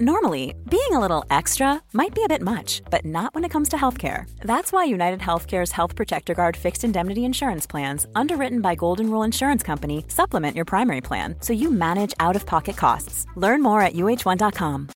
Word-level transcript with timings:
Normally, 0.00 0.56
being 0.68 0.90
a 0.90 0.98
little 0.98 1.24
extra 1.30 1.80
might 1.92 2.16
be 2.16 2.24
a 2.24 2.28
bit 2.28 2.42
much, 2.42 2.82
but 2.90 3.04
not 3.04 3.32
when 3.32 3.44
it 3.44 3.52
comes 3.52 3.68
to 3.68 3.76
healthcare. 3.76 4.24
That's 4.40 4.72
why 4.72 4.82
United 4.82 5.20
Healthcare's 5.20 5.70
Health 5.70 5.94
Protector 5.94 6.34
Guard 6.34 6.56
fixed 6.56 6.82
indemnity 6.82 7.24
insurance 7.24 7.64
plans, 7.64 8.04
underwritten 8.16 8.60
by 8.60 8.74
Golden 8.74 9.08
Rule 9.08 9.22
Insurance 9.22 9.62
Company, 9.62 10.04
supplement 10.08 10.56
your 10.56 10.64
primary 10.64 11.00
plan 11.00 11.36
so 11.40 11.52
you 11.52 11.70
manage 11.70 12.12
out 12.18 12.34
of 12.34 12.44
pocket 12.44 12.76
costs. 12.76 13.24
Learn 13.36 13.62
more 13.62 13.82
at 13.82 13.92
uh1.com. 13.94 14.88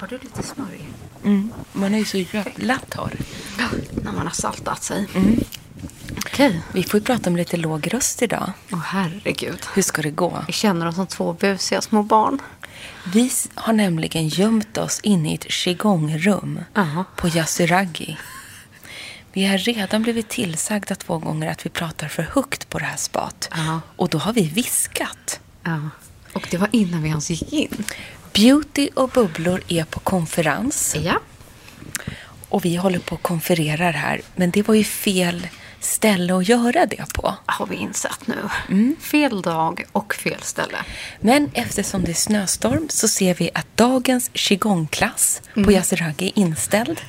Har 0.00 0.06
du 0.06 0.18
lite 0.18 0.42
smörj? 0.42 0.80
Mm. 1.24 1.52
Man 1.72 1.94
är 1.94 1.98
ju 1.98 2.04
så 2.04 2.18
jävla 2.18 2.78
torr. 2.78 3.12
Ja, 3.58 3.68
när 4.02 4.12
man 4.12 4.26
har 4.26 4.34
saltat 4.34 4.82
sig. 4.82 5.08
Mm. 5.14 5.36
Okej. 6.26 6.60
Vi 6.72 6.82
får 6.82 7.00
ju 7.00 7.04
prata 7.06 7.30
om 7.30 7.36
lite 7.36 7.56
låg 7.56 7.94
röst 7.94 8.22
idag. 8.22 8.52
Åh 8.72 8.78
herregud. 8.78 9.58
Hur 9.74 9.82
ska 9.82 10.02
det 10.02 10.10
gå? 10.10 10.44
Vi 10.46 10.52
känner 10.52 10.86
oss 10.88 10.94
som 10.94 11.06
två 11.06 11.32
busiga 11.32 11.80
små 11.80 12.02
barn. 12.02 12.38
Vi 13.12 13.30
har 13.54 13.72
nämligen 13.72 14.28
gömt 14.28 14.78
oss 14.78 15.00
inne 15.02 15.30
i 15.30 15.34
ett 15.34 15.50
qigongrum 15.50 16.60
Jaha. 16.74 17.04
på 17.16 17.28
Yasuragi. 17.28 18.16
Vi 19.32 19.46
har 19.46 19.58
redan 19.58 20.02
blivit 20.02 20.28
tillsagda 20.28 20.94
två 20.94 21.18
gånger 21.18 21.50
att 21.50 21.66
vi 21.66 21.70
pratar 21.70 22.08
för 22.08 22.22
högt 22.22 22.68
på 22.68 22.78
det 22.78 22.84
här 22.84 22.96
spat. 22.96 23.48
Ja. 23.52 23.80
Och 23.96 24.08
då 24.08 24.18
har 24.18 24.32
vi 24.32 24.48
viskat. 24.48 25.40
Ja. 25.62 25.80
Och 26.32 26.48
det 26.50 26.56
var 26.56 26.68
innan 26.72 27.02
vi 27.02 27.08
ens 27.08 27.30
gick 27.30 27.52
in. 27.52 27.84
Beauty 28.32 28.88
och 28.94 29.08
bubblor 29.08 29.62
är 29.68 29.84
på 29.84 30.00
konferens. 30.00 30.96
Ja. 31.04 31.20
Och 32.48 32.64
vi 32.64 32.76
håller 32.76 32.98
på 32.98 33.14
och 33.14 33.22
konfererar 33.22 33.92
här. 33.92 34.20
Men 34.34 34.50
det 34.50 34.68
var 34.68 34.74
ju 34.74 34.84
fel 34.84 35.46
ställe 35.80 36.34
att 36.36 36.48
göra 36.48 36.86
det 36.86 37.12
på. 37.14 37.34
Har 37.46 37.66
vi 37.66 37.76
insett 37.76 38.26
nu. 38.26 38.34
Mm. 38.68 38.96
Fel 39.00 39.42
dag 39.42 39.84
och 39.92 40.14
fel 40.14 40.42
ställe. 40.42 40.76
Men 41.20 41.50
eftersom 41.54 42.04
det 42.04 42.10
är 42.10 42.14
snöstorm 42.14 42.86
så 42.88 43.08
ser 43.08 43.34
vi 43.34 43.50
att 43.54 43.66
dagens 43.76 44.30
qigongklass 44.34 45.42
Mm. 45.56 45.66
på 45.66 45.72
Yasuragi 45.72 46.26
är 46.36 46.38
inställd. 46.40 47.00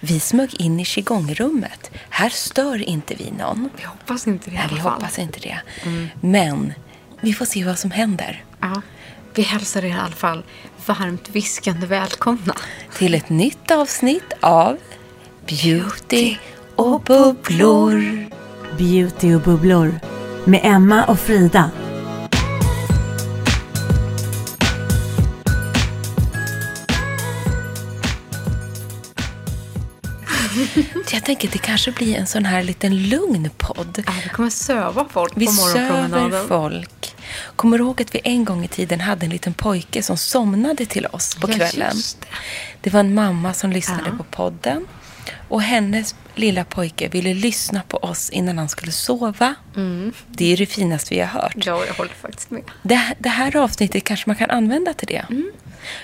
Vi 0.00 0.20
smög 0.20 0.54
in 0.60 0.80
i 0.80 0.84
qigongrummet. 0.84 1.90
Här 2.10 2.28
stör 2.30 2.82
inte 2.82 3.14
vi 3.14 3.30
någon. 3.30 3.70
Vi 3.76 3.84
hoppas 3.84 4.26
inte 4.26 4.50
det 4.50 4.54
i 4.54 4.54
Nej, 4.58 4.64
alla 4.66 4.74
vi 4.76 4.82
fall. 4.82 4.92
hoppas 4.92 5.18
inte 5.18 5.40
det. 5.40 5.58
Men 6.20 6.72
vi 7.20 7.32
får 7.34 7.44
se 7.44 7.64
vad 7.64 7.78
som 7.78 7.90
händer. 7.90 8.44
Ja. 8.60 8.82
Vi 9.34 9.42
hälsar 9.42 9.84
er 9.84 9.88
i 9.88 9.92
alla 9.92 10.14
fall 10.16 10.44
varmt 10.86 11.28
viskande 11.28 11.86
välkomna. 11.86 12.56
Till 12.96 13.14
ett 13.14 13.28
nytt 13.28 13.70
avsnitt 13.70 14.32
av 14.40 14.78
Beauty 15.46 16.36
och 16.82 17.00
bubblor. 17.00 18.24
Beauty 18.78 19.34
och 19.34 19.40
bubblor 19.40 19.94
med 20.44 20.60
Emma 20.62 21.04
och 21.04 21.18
Frida. 21.20 21.70
Jag 31.12 31.24
tänker 31.24 31.48
att 31.48 31.52
det 31.52 31.58
kanske 31.58 31.92
blir 31.92 32.16
en 32.16 32.26
sån 32.26 32.44
här 32.44 32.62
liten 32.62 33.08
lugn 33.08 33.50
podd. 33.58 34.02
Ja, 34.06 34.12
vi 34.22 34.28
kommer 34.28 34.50
söva 34.50 35.06
folk 35.10 35.32
Vi 35.36 35.46
på 35.46 35.52
söver 35.52 35.90
morgonpromenaden. 35.90 36.48
folk. 36.48 37.14
Kommer 37.56 37.78
du 37.78 37.84
ihåg 37.84 38.02
att 38.02 38.14
vi 38.14 38.20
en 38.24 38.44
gång 38.44 38.64
i 38.64 38.68
tiden 38.68 39.00
hade 39.00 39.26
en 39.26 39.30
liten 39.32 39.54
pojke 39.54 40.02
som 40.02 40.16
somnade 40.16 40.86
till 40.86 41.06
oss 41.06 41.34
på 41.34 41.50
Ja, 41.50 41.54
kvällen? 41.56 41.90
just 41.96 42.20
det. 42.20 42.26
Det 42.80 42.90
var 42.90 43.00
en 43.00 43.14
mamma 43.14 43.54
som 43.54 43.72
lyssnade 43.72 44.02
Ja. 44.06 44.16
på 44.16 44.22
podden. 44.24 44.86
Och 45.48 45.62
hennes 45.62 46.14
lilla 46.34 46.64
pojke 46.64 47.08
ville 47.08 47.34
lyssna 47.34 47.82
på 47.88 47.96
oss 47.96 48.30
innan 48.30 48.58
han 48.58 48.68
skulle 48.68 48.92
sova. 48.92 49.54
Det 50.28 50.52
är 50.52 50.56
det 50.56 50.66
finaste 50.66 51.14
vi 51.14 51.20
har 51.20 51.26
hört. 51.26 51.54
Ja, 51.56 51.84
jag 51.86 51.94
håller 51.94 52.12
faktiskt 52.12 52.50
med. 52.50 52.62
Det, 52.82 53.14
det 53.18 53.28
här 53.28 53.56
avsnittet 53.56 54.04
kanske 54.04 54.28
man 54.30 54.36
kan 54.36 54.50
använda 54.50 54.92
till 54.94 55.08
det. 55.08 55.24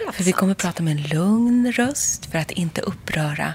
Ja, 0.06 0.12
För 0.12 0.24
vi 0.24 0.32
kommer 0.32 0.50
sant. 0.52 0.58
prata 0.62 0.82
med 0.82 0.90
en 0.96 1.02
lugn 1.02 1.72
röst 1.72 2.26
för 2.26 2.38
att 2.38 2.50
inte 2.50 2.80
uppröra 2.80 3.54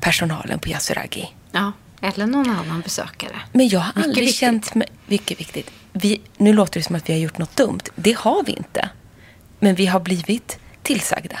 personalen 0.00 0.58
på 0.58 0.68
Yasuragi. 0.68 1.34
Ja, 1.52 1.72
eller 2.02 2.26
någon 2.26 2.50
annan 2.50 2.80
besökare. 2.80 3.36
Men 3.52 3.68
jag 3.68 3.80
har 3.80 3.86
Mycket 3.94 4.04
aldrig 4.04 4.24
viktigt. 4.24 4.40
känt 4.40 4.74
mig... 4.74 4.88
Mycket 5.06 5.40
viktigt. 5.40 5.70
Vi, 5.92 6.20
nu 6.36 6.52
låter 6.52 6.80
det 6.80 6.84
som 6.84 6.96
att 6.96 7.08
vi 7.08 7.12
har 7.12 7.20
gjort 7.20 7.38
något 7.38 7.56
dumt. 7.56 7.80
Det 7.94 8.16
har 8.16 8.42
vi 8.44 8.52
inte. 8.52 8.88
Men 9.58 9.74
vi 9.74 9.86
har 9.86 10.00
blivit 10.00 10.58
tillsagda. 10.82 11.38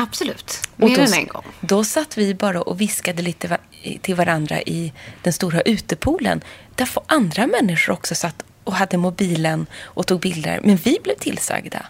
Absolut. 0.00 0.60
Och 0.76 0.88
Mer 0.88 0.96
då, 0.96 1.02
än 1.02 1.12
en 1.12 1.26
gång. 1.26 1.44
Då 1.60 1.84
satt 1.84 2.18
vi 2.18 2.34
bara 2.34 2.62
och 2.62 2.80
viskade 2.80 3.22
lite 3.22 3.48
va- 3.48 3.58
till 4.00 4.14
varandra 4.14 4.62
i 4.62 4.92
den 5.22 5.32
stora 5.32 5.60
utepoolen. 5.60 6.40
Där 6.74 6.88
andra 7.06 7.46
människor 7.46 7.92
också 7.92 8.14
satt 8.14 8.42
och 8.64 8.74
hade 8.74 8.96
mobilen 8.96 9.66
och 9.82 10.06
tog 10.06 10.20
bilder. 10.20 10.60
Men 10.64 10.76
vi 10.76 10.98
blev 11.04 11.14
tillsagda. 11.14 11.86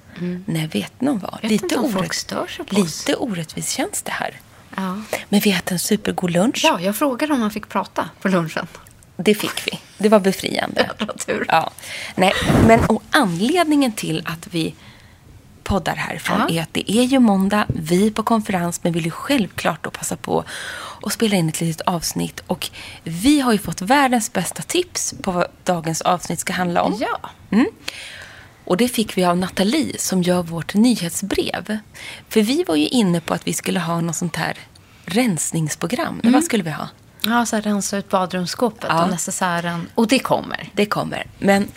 Nej, 0.46 0.66
vet 0.66 1.00
någon 1.00 1.18
vad? 1.18 1.38
Vet 1.42 1.50
på 2.64 2.80
oss. 2.80 3.06
lite 3.06 3.16
orättvist 3.16 3.70
känns 3.70 4.02
det 4.02 4.12
här. 4.12 4.40
Ja. 4.76 5.02
Men 5.28 5.40
vi 5.40 5.52
äter 5.52 5.72
en 5.72 5.78
supergod 5.78 6.30
lunch. 6.30 6.60
ja, 6.64 6.80
jag 6.80 6.96
frågade 6.96 7.32
om 7.32 7.40
man 7.40 7.50
fick 7.50 7.68
prata 7.68 8.10
på 8.20 8.28
lunchen. 8.28 8.66
Det 9.16 9.34
fick 9.34 9.66
vi. 9.66 9.80
Det 9.98 10.08
var 10.08 10.20
befriande. 10.20 10.80
Jävla 10.98 11.14
tur. 11.14 11.44
Ja. 11.48 11.70
Nej, 12.14 12.32
men 12.66 12.80
och 12.84 13.02
anledningen 13.10 13.92
till 13.92 14.22
att 14.24 14.46
vi 14.50 14.74
poddar 15.68 15.94
härifrån 15.96 16.38
Ja. 16.48 16.54
är 16.54 16.62
att 16.62 16.74
det 16.74 16.92
är 16.92 17.02
ju 17.02 17.18
måndag, 17.18 17.66
vi 17.68 18.06
är 18.06 18.10
på 18.10 18.22
konferens, 18.22 18.80
men 18.84 18.92
vill 18.92 19.04
ju 19.04 19.10
självklart 19.10 19.84
då 19.84 19.90
passa 19.90 20.16
på 20.16 20.44
att 21.02 21.12
spela 21.12 21.36
in 21.36 21.48
ett 21.48 21.60
litet 21.60 21.80
avsnitt. 21.86 22.42
Och 22.46 22.70
vi 23.04 23.40
har 23.40 23.52
ju 23.52 23.58
fått 23.58 23.82
världens 23.82 24.32
bästa 24.32 24.62
tips 24.62 25.14
på 25.22 25.30
vad 25.32 25.46
dagens 25.64 26.00
avsnitt 26.00 26.40
ska 26.40 26.52
handla 26.52 26.82
om. 26.82 26.96
Ja. 27.00 27.30
Och 28.64 28.76
det 28.76 28.88
fick 28.88 29.16
vi 29.18 29.24
av 29.24 29.36
Nathalie 29.38 29.98
som 29.98 30.22
gör 30.22 30.42
vårt 30.42 30.74
nyhetsbrev. 30.74 31.78
För 32.28 32.42
vi 32.42 32.64
var 32.64 32.76
ju 32.76 32.86
inne 32.86 33.20
på 33.20 33.34
att 33.34 33.46
vi 33.46 33.52
skulle 33.52 33.80
ha 33.80 34.00
något 34.00 34.16
sånt 34.16 34.36
här 34.36 34.56
rensningsprogram. 35.04 36.20
Men 36.22 36.32
vad 36.32 36.44
skulle 36.44 36.62
vi 36.62 36.70
ha? 36.70 36.88
Ja, 37.24 37.46
så 37.46 37.56
rensa 37.56 37.96
ut 37.96 38.08
badrumsskåpet 38.08 38.84
Ja. 38.88 39.04
och 39.04 39.10
necessären. 39.10 39.88
Och 39.94 40.08
det 40.08 40.18
kommer. 40.18 40.70
Det 40.72 40.86
kommer. 40.86 41.26
Men 41.38 41.68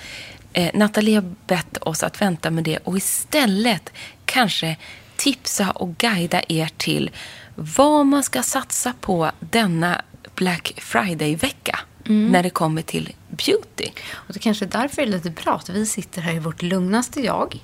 eh, 0.53 0.69
Nathalie 0.73 1.15
har 1.15 1.33
bett 1.47 1.77
oss 1.77 2.03
att 2.03 2.21
vänta 2.21 2.51
med 2.51 2.63
det 2.63 2.77
och 2.77 2.97
istället 2.97 3.93
kanske 4.25 4.77
tipsa 5.15 5.71
och 5.71 5.97
guida 5.97 6.41
er 6.47 6.69
till 6.77 7.09
vad 7.55 8.05
man 8.05 8.23
ska 8.23 8.43
satsa 8.43 8.93
på 9.01 9.31
denna 9.39 10.01
Black 10.35 10.73
Friday-vecka 10.77 11.79
när 12.31 12.43
det 12.43 12.49
kommer 12.49 12.81
till 12.81 13.13
beauty. 13.29 13.89
Och 14.11 14.33
det 14.33 14.39
kanske 14.39 14.65
är 14.65 14.69
därför 14.69 14.95
det 14.95 15.07
är 15.07 15.11
lite 15.11 15.29
bra 15.29 15.55
att 15.55 15.69
vi 15.69 15.85
sitter 15.85 16.21
här 16.21 16.33
i 16.33 16.39
vårt 16.39 16.61
lugnaste 16.61 17.21
jag. 17.21 17.59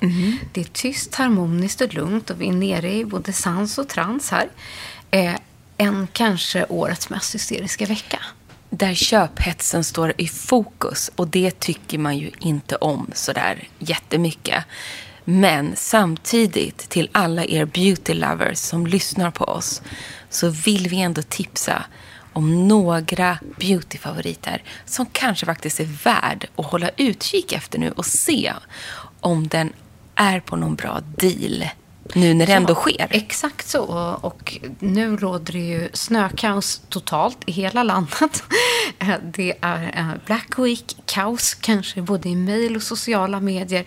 Det 0.53 0.61
är 0.61 0.65
tyst, 0.65 1.15
harmoniskt 1.15 1.81
och 1.81 1.93
lugnt 1.93 2.29
och 2.29 2.41
vi 2.41 2.47
är 2.47 2.51
nere 2.51 2.93
i 2.93 3.05
både 3.05 3.33
sans 3.33 3.77
och 3.77 3.89
trans 3.89 4.31
här. 4.31 4.49
Eh, 5.11 5.35
än 5.77 6.07
kanske 6.13 6.65
årets 6.69 7.09
mest 7.09 7.35
hysteriska 7.35 7.85
vecka. 7.85 8.19
Där 8.69 8.93
köphetsen 8.93 9.83
står 9.83 10.13
i 10.17 10.27
fokus 10.27 11.11
och 11.15 11.27
det 11.27 11.59
tycker 11.59 11.97
man 11.97 12.17
ju 12.17 12.31
inte 12.39 12.75
om 12.75 13.11
sådär 13.13 13.67
jättemycket. 13.79 14.63
Men 15.23 15.75
samtidigt 15.75 16.77
till 16.77 17.09
alla 17.11 17.45
er 17.45 17.65
beauty 17.65 18.13
lovers 18.13 18.57
som 18.57 18.87
lyssnar 18.87 19.31
på 19.31 19.43
oss 19.43 19.81
så 20.29 20.49
vill 20.49 20.87
vi 20.87 21.01
ändå 21.01 21.21
tipsa 21.21 21.83
om 22.33 22.67
några 22.67 23.37
beautyfavoriter 23.59 24.63
som 24.85 25.05
kanske 25.05 25.45
faktiskt 25.45 25.79
är 25.79 26.03
värd 26.03 26.47
att 26.55 26.65
hålla 26.65 26.89
utkik 26.97 27.53
efter 27.53 27.79
nu 27.79 27.91
och 27.91 28.05
se 28.05 28.53
om 29.19 29.47
den 29.47 29.73
är 30.15 30.39
på 30.39 30.55
någon 30.55 30.75
bra 30.75 31.01
deal 31.17 31.65
nu 32.15 32.33
när 32.33 32.47
det 32.47 32.53
ändå 32.53 32.75
sker. 32.75 33.07
Exakt 33.09 33.67
så. 33.69 33.83
Och 34.21 34.57
nu 34.79 35.17
råder 35.17 35.53
det 35.53 35.59
ju 35.59 35.89
snökaos 35.93 36.81
totalt 36.89 37.37
i 37.45 37.51
hela 37.51 37.83
landet. 37.83 38.43
Det 39.21 39.53
är 39.61 39.83
eh, 39.97 40.25
Black 40.25 40.59
Week-kaos, 40.59 41.53
kanske 41.53 42.01
både 42.01 42.29
i 42.29 42.35
mejl 42.35 42.75
och 42.75 42.83
sociala 42.83 43.39
medier 43.39 43.85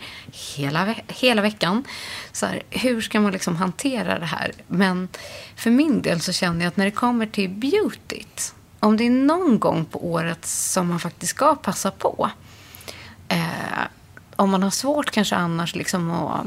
hela, 0.56 0.84
ve- 0.84 1.03
hela 1.09 1.42
veckan. 1.42 1.84
Så 2.32 2.47
här, 2.47 2.62
hur 2.70 3.00
ska 3.00 3.21
man 3.21 3.33
liksom 3.33 3.56
hantera 3.56 4.18
det 4.18 4.27
här? 4.27 4.53
Men 4.66 5.09
för 5.56 5.71
min 5.71 6.03
del 6.03 6.21
så 6.21 6.33
känner 6.33 6.60
jag 6.65 6.68
att 6.68 6.77
när 6.77 6.84
det 6.84 6.91
kommer 6.91 7.27
till 7.27 7.50
beautyt, 7.50 8.54
om 8.80 8.97
det 8.97 9.06
är 9.06 9.10
någon 9.10 9.59
gång 9.59 9.84
på 9.84 10.06
året 10.06 10.47
som 10.47 10.89
man 10.89 11.00
faktiskt 11.00 11.30
ska 11.30 11.54
passa 11.54 11.91
på. 11.91 12.30
Eh, 13.28 13.39
om 14.36 14.50
man 14.50 14.62
har 14.62 14.71
svårt 14.71 15.10
kanske 15.10 15.36
annars 15.36 15.74
liksom 15.74 16.10
att 16.10 16.47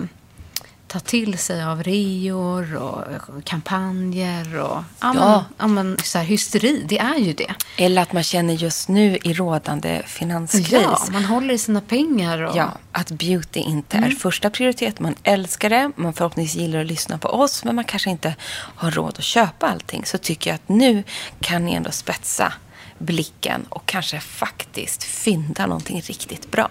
ta 0.94 1.00
till 1.00 1.38
sig 1.38 1.64
av 1.64 1.84
reor 1.84 2.76
och 2.76 3.04
kampanjer 3.44 4.60
och 4.60 4.84
ja, 5.02 5.14
Ja. 5.16 5.46
Men, 5.58 5.74
men, 5.74 5.98
så 6.04 6.18
här, 6.18 6.26
hysteri. 6.26 6.86
Det 6.90 7.00
är 7.00 7.16
ju 7.16 7.34
det. 7.34 7.54
Eller 7.78 8.02
att 8.02 8.14
man 8.14 8.24
känner 8.24 8.54
just 8.54 8.90
nu 8.90 9.18
i 9.24 9.34
rådande 9.34 10.02
finanskris. 10.06 10.72
Ja, 10.72 11.00
man 11.12 11.26
håller 11.26 11.54
i 11.54 11.58
sina 11.58 11.82
pengar. 11.82 12.42
Och, 12.42 12.58
Ja, 12.58 12.72
att 12.92 13.12
beauty 13.12 13.60
inte 13.60 13.98
är 13.98 14.10
första 14.10 14.50
prioritet. 14.50 15.00
Man 15.00 15.16
älskar 15.24 15.70
det, 15.70 15.92
man 15.96 16.14
förhoppningsvis 16.14 16.62
gillar 16.62 16.80
att 16.80 16.88
lyssna 16.88 17.18
på 17.18 17.28
oss, 17.28 17.64
men 17.64 17.76
man 17.76 17.86
kanske 17.86 18.10
inte 18.10 18.36
har 18.76 18.92
råd 18.92 19.16
att 19.18 19.24
köpa 19.24 19.68
allting. 19.68 20.06
Så 20.06 20.18
tycker 20.18 20.50
jag 20.50 20.56
att 20.56 20.70
nu 20.70 21.04
kan 21.40 21.66
ni 21.66 21.74
ändå 21.74 21.92
spetsa 21.92 22.54
blicken 22.98 23.66
och 23.70 23.86
kanske 23.86 24.20
faktiskt 24.20 25.04
fynda 25.04 25.66
någonting 25.66 26.02
riktigt 26.02 26.52
bra. 26.52 26.70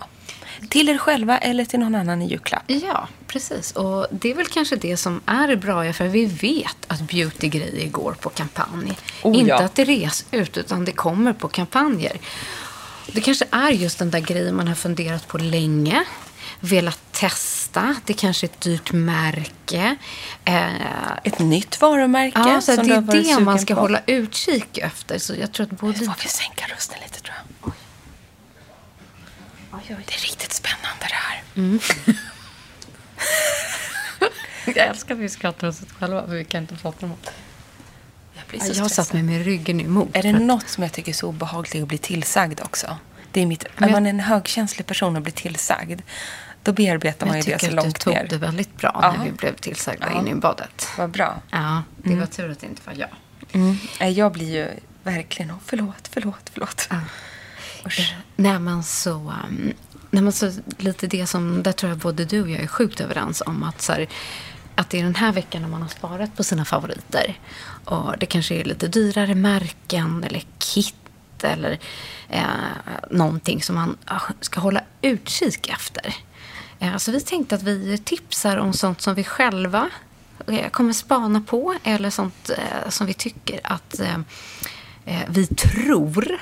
Till 0.68 0.88
er 0.88 0.98
själva 0.98 1.38
eller 1.38 1.64
till 1.64 1.80
någon 1.80 1.94
annan 1.94 2.22
i 2.22 2.26
julklapp. 2.28 2.62
Ja, 2.66 3.08
precis. 3.26 3.72
Och 3.72 4.06
det 4.10 4.30
är 4.30 4.34
väl 4.34 4.46
kanske 4.46 4.76
det 4.76 4.96
som 4.96 5.20
är 5.26 5.56
bra, 5.56 5.92
för 5.92 6.06
vi 6.08 6.24
vet 6.26 6.76
att 6.86 7.00
beautygrejer 7.00 7.88
går 7.88 8.12
på 8.12 8.28
kampanj. 8.30 8.98
Oh, 9.22 9.36
Inte 9.38 9.48
ja. 9.48 9.62
att 9.62 9.74
det 9.74 9.84
res 9.84 10.24
ut, 10.30 10.56
utan 10.56 10.84
det 10.84 10.92
kommer 10.92 11.32
på 11.32 11.48
kampanjer. 11.48 12.16
Det 13.12 13.20
kanske 13.20 13.44
är 13.50 13.70
just 13.70 13.98
den 13.98 14.10
där 14.10 14.20
grejen 14.20 14.56
man 14.56 14.68
har 14.68 14.74
funderat 14.74 15.28
på 15.28 15.38
länge, 15.38 16.04
velat 16.60 16.98
testa. 17.12 17.96
Det 18.04 18.12
kanske 18.12 18.46
är 18.46 18.48
ett 18.48 18.60
dyrt 18.60 18.92
märke. 18.92 19.96
Eh, 20.44 20.64
Ett 21.24 21.38
nytt 21.38 21.80
varumärke 21.80 22.38
ja, 22.38 22.60
så 22.60 22.76
det 22.76 22.94
är 22.94 23.00
det 23.36 23.40
man 23.40 23.58
ska 23.58 23.74
på. 23.74 23.80
hålla 23.80 24.00
utkik 24.06 24.78
efter. 24.78 25.18
Så 25.18 25.34
jag 25.40 25.52
tror 25.52 25.66
att 25.66 25.80
både... 25.80 25.98
Nu 25.98 26.06
får 26.06 26.14
vi 26.22 26.28
sänka 26.28 26.64
rösten 26.74 26.98
lite 27.02 27.20
tror 27.20 27.34
jag. 27.62 27.72
Det 29.72 29.92
är 29.94 29.96
riktigt 30.22 30.52
spännande 30.52 31.06
det 31.08 31.14
här. 31.14 31.42
Jag 34.66 34.76
älskar 34.76 35.14
att 35.14 35.20
vi 35.20 35.28
skrattar 35.28 35.68
oss 35.68 35.80
själva, 35.98 36.26
för 36.26 36.34
vi 36.34 36.44
kan 36.44 36.60
inte 36.62 36.76
prata 36.76 37.06
om 37.06 37.12
det. 37.24 37.30
Jag 38.34 38.44
blir 38.48 38.58
Ja, 38.60 38.64
så 38.64 38.68
Jag 38.68 38.76
stressad. 38.76 39.06
satt 39.06 39.12
mig 39.12 39.22
med 39.22 39.44
ryggen 39.44 39.80
emot. 39.80 40.08
Är 40.16 40.22
det 40.22 40.30
att- 40.34 40.40
något 40.42 40.68
som 40.68 40.82
jag 40.82 40.92
tycker 40.92 41.12
är 41.12 41.14
så 41.14 41.28
obehagligt 41.28 41.82
att 41.82 41.88
bli 41.88 41.98
tillsagd 41.98 42.60
också? 42.60 42.96
Det 43.32 43.40
är 43.40 43.46
mitt, 43.46 43.64
Men 43.76 43.84
är 43.84 43.88
jag- 43.88 43.92
man 43.92 44.06
en 44.06 44.20
högkänslig 44.20 44.86
person 44.86 45.16
och 45.16 45.22
blir 45.22 45.32
tillsagd, 45.32 46.00
då 46.62 46.72
bearbetar 46.72 47.26
man 47.26 47.36
Jag 47.36 47.46
ju 47.46 47.52
det 47.52 47.58
tycker 47.58 47.72
så 47.72 47.78
att 47.78 47.82
du 47.82 47.86
långt 47.88 48.00
tog 48.00 48.14
ner. 48.14 48.26
det 48.28 48.36
väldigt 48.38 48.76
bra 48.76 48.98
Ja. 49.02 49.12
när 49.12 49.24
vi 49.24 49.30
blev 49.32 49.56
tillsagda 49.56 50.08
Ja. 50.12 50.20
inne 50.20 50.30
i 50.30 50.34
badet. 50.34 50.88
Vad 50.98 51.10
bra. 51.10 51.40
Ja, 51.50 51.82
det 51.96 52.16
var 52.16 52.26
tur 52.26 52.50
att 52.50 52.60
det 52.60 52.66
inte 52.66 52.82
var 52.86 52.94
jag. 52.94 53.08
Mm. 53.52 53.76
Jag 54.14 54.32
blir 54.32 54.54
ju 54.54 54.68
verkligen, 55.02 55.50
oh, 55.52 55.56
förlåt, 55.66 56.08
förlåt, 56.12 56.50
förlåt. 56.52 56.88
Usch. 57.86 58.14
Nej, 58.36 58.58
men 58.58 58.82
så... 58.82 59.14
Um, 59.14 59.72
Nej, 60.14 60.22
men 60.22 60.32
så 60.32 60.52
lite 60.78 61.06
det 61.06 61.26
som... 61.26 61.62
Där 61.62 61.72
tror 61.72 61.90
jag 61.90 61.98
både 61.98 62.24
du 62.24 62.42
och 62.42 62.50
jag 62.50 62.60
är 62.60 62.66
sjukt 62.66 63.00
överens 63.00 63.42
om 63.46 63.62
att 63.62 63.82
så 63.82 63.92
här, 63.92 64.08
att 64.74 64.90
det 64.90 64.98
är 64.98 65.02
den 65.02 65.14
här 65.14 65.32
veckan 65.32 65.62
när 65.62 65.68
man 65.68 65.82
har 65.82 65.88
sparat 65.88 66.36
på 66.36 66.44
sina 66.44 66.64
favoriter. 66.64 67.38
Och 67.84 68.18
det 68.18 68.26
kanske 68.26 68.54
är 68.54 68.64
lite 68.64 68.88
dyrare 68.88 69.34
märken 69.34 70.24
eller 70.24 70.42
kit 70.58 70.94
eller 71.42 71.78
eh, 72.28 72.44
någonting 73.10 73.62
som 73.62 73.74
man 73.74 73.96
ah, 74.04 74.20
ska 74.40 74.60
hålla 74.60 74.80
utkik 75.02 75.68
efter. 75.68 76.14
Eh, 76.78 76.96
så 76.96 77.12
vi 77.12 77.20
tänkte 77.20 77.54
att 77.54 77.62
vi 77.62 77.98
tipsar 77.98 78.56
om 78.56 78.72
sånt 78.72 79.00
som 79.00 79.14
vi 79.14 79.24
själva 79.24 79.90
eh, 80.46 80.68
kommer 80.70 80.92
spana 80.92 81.40
på 81.40 81.74
eller 81.84 82.10
sånt 82.10 82.50
eh, 82.50 82.90
som 82.90 83.06
vi 83.06 83.14
tycker 83.14 83.60
att 83.64 84.00
eh, 84.00 84.18
eh 85.04 85.22
vi 85.28 85.46
tror 85.46 86.38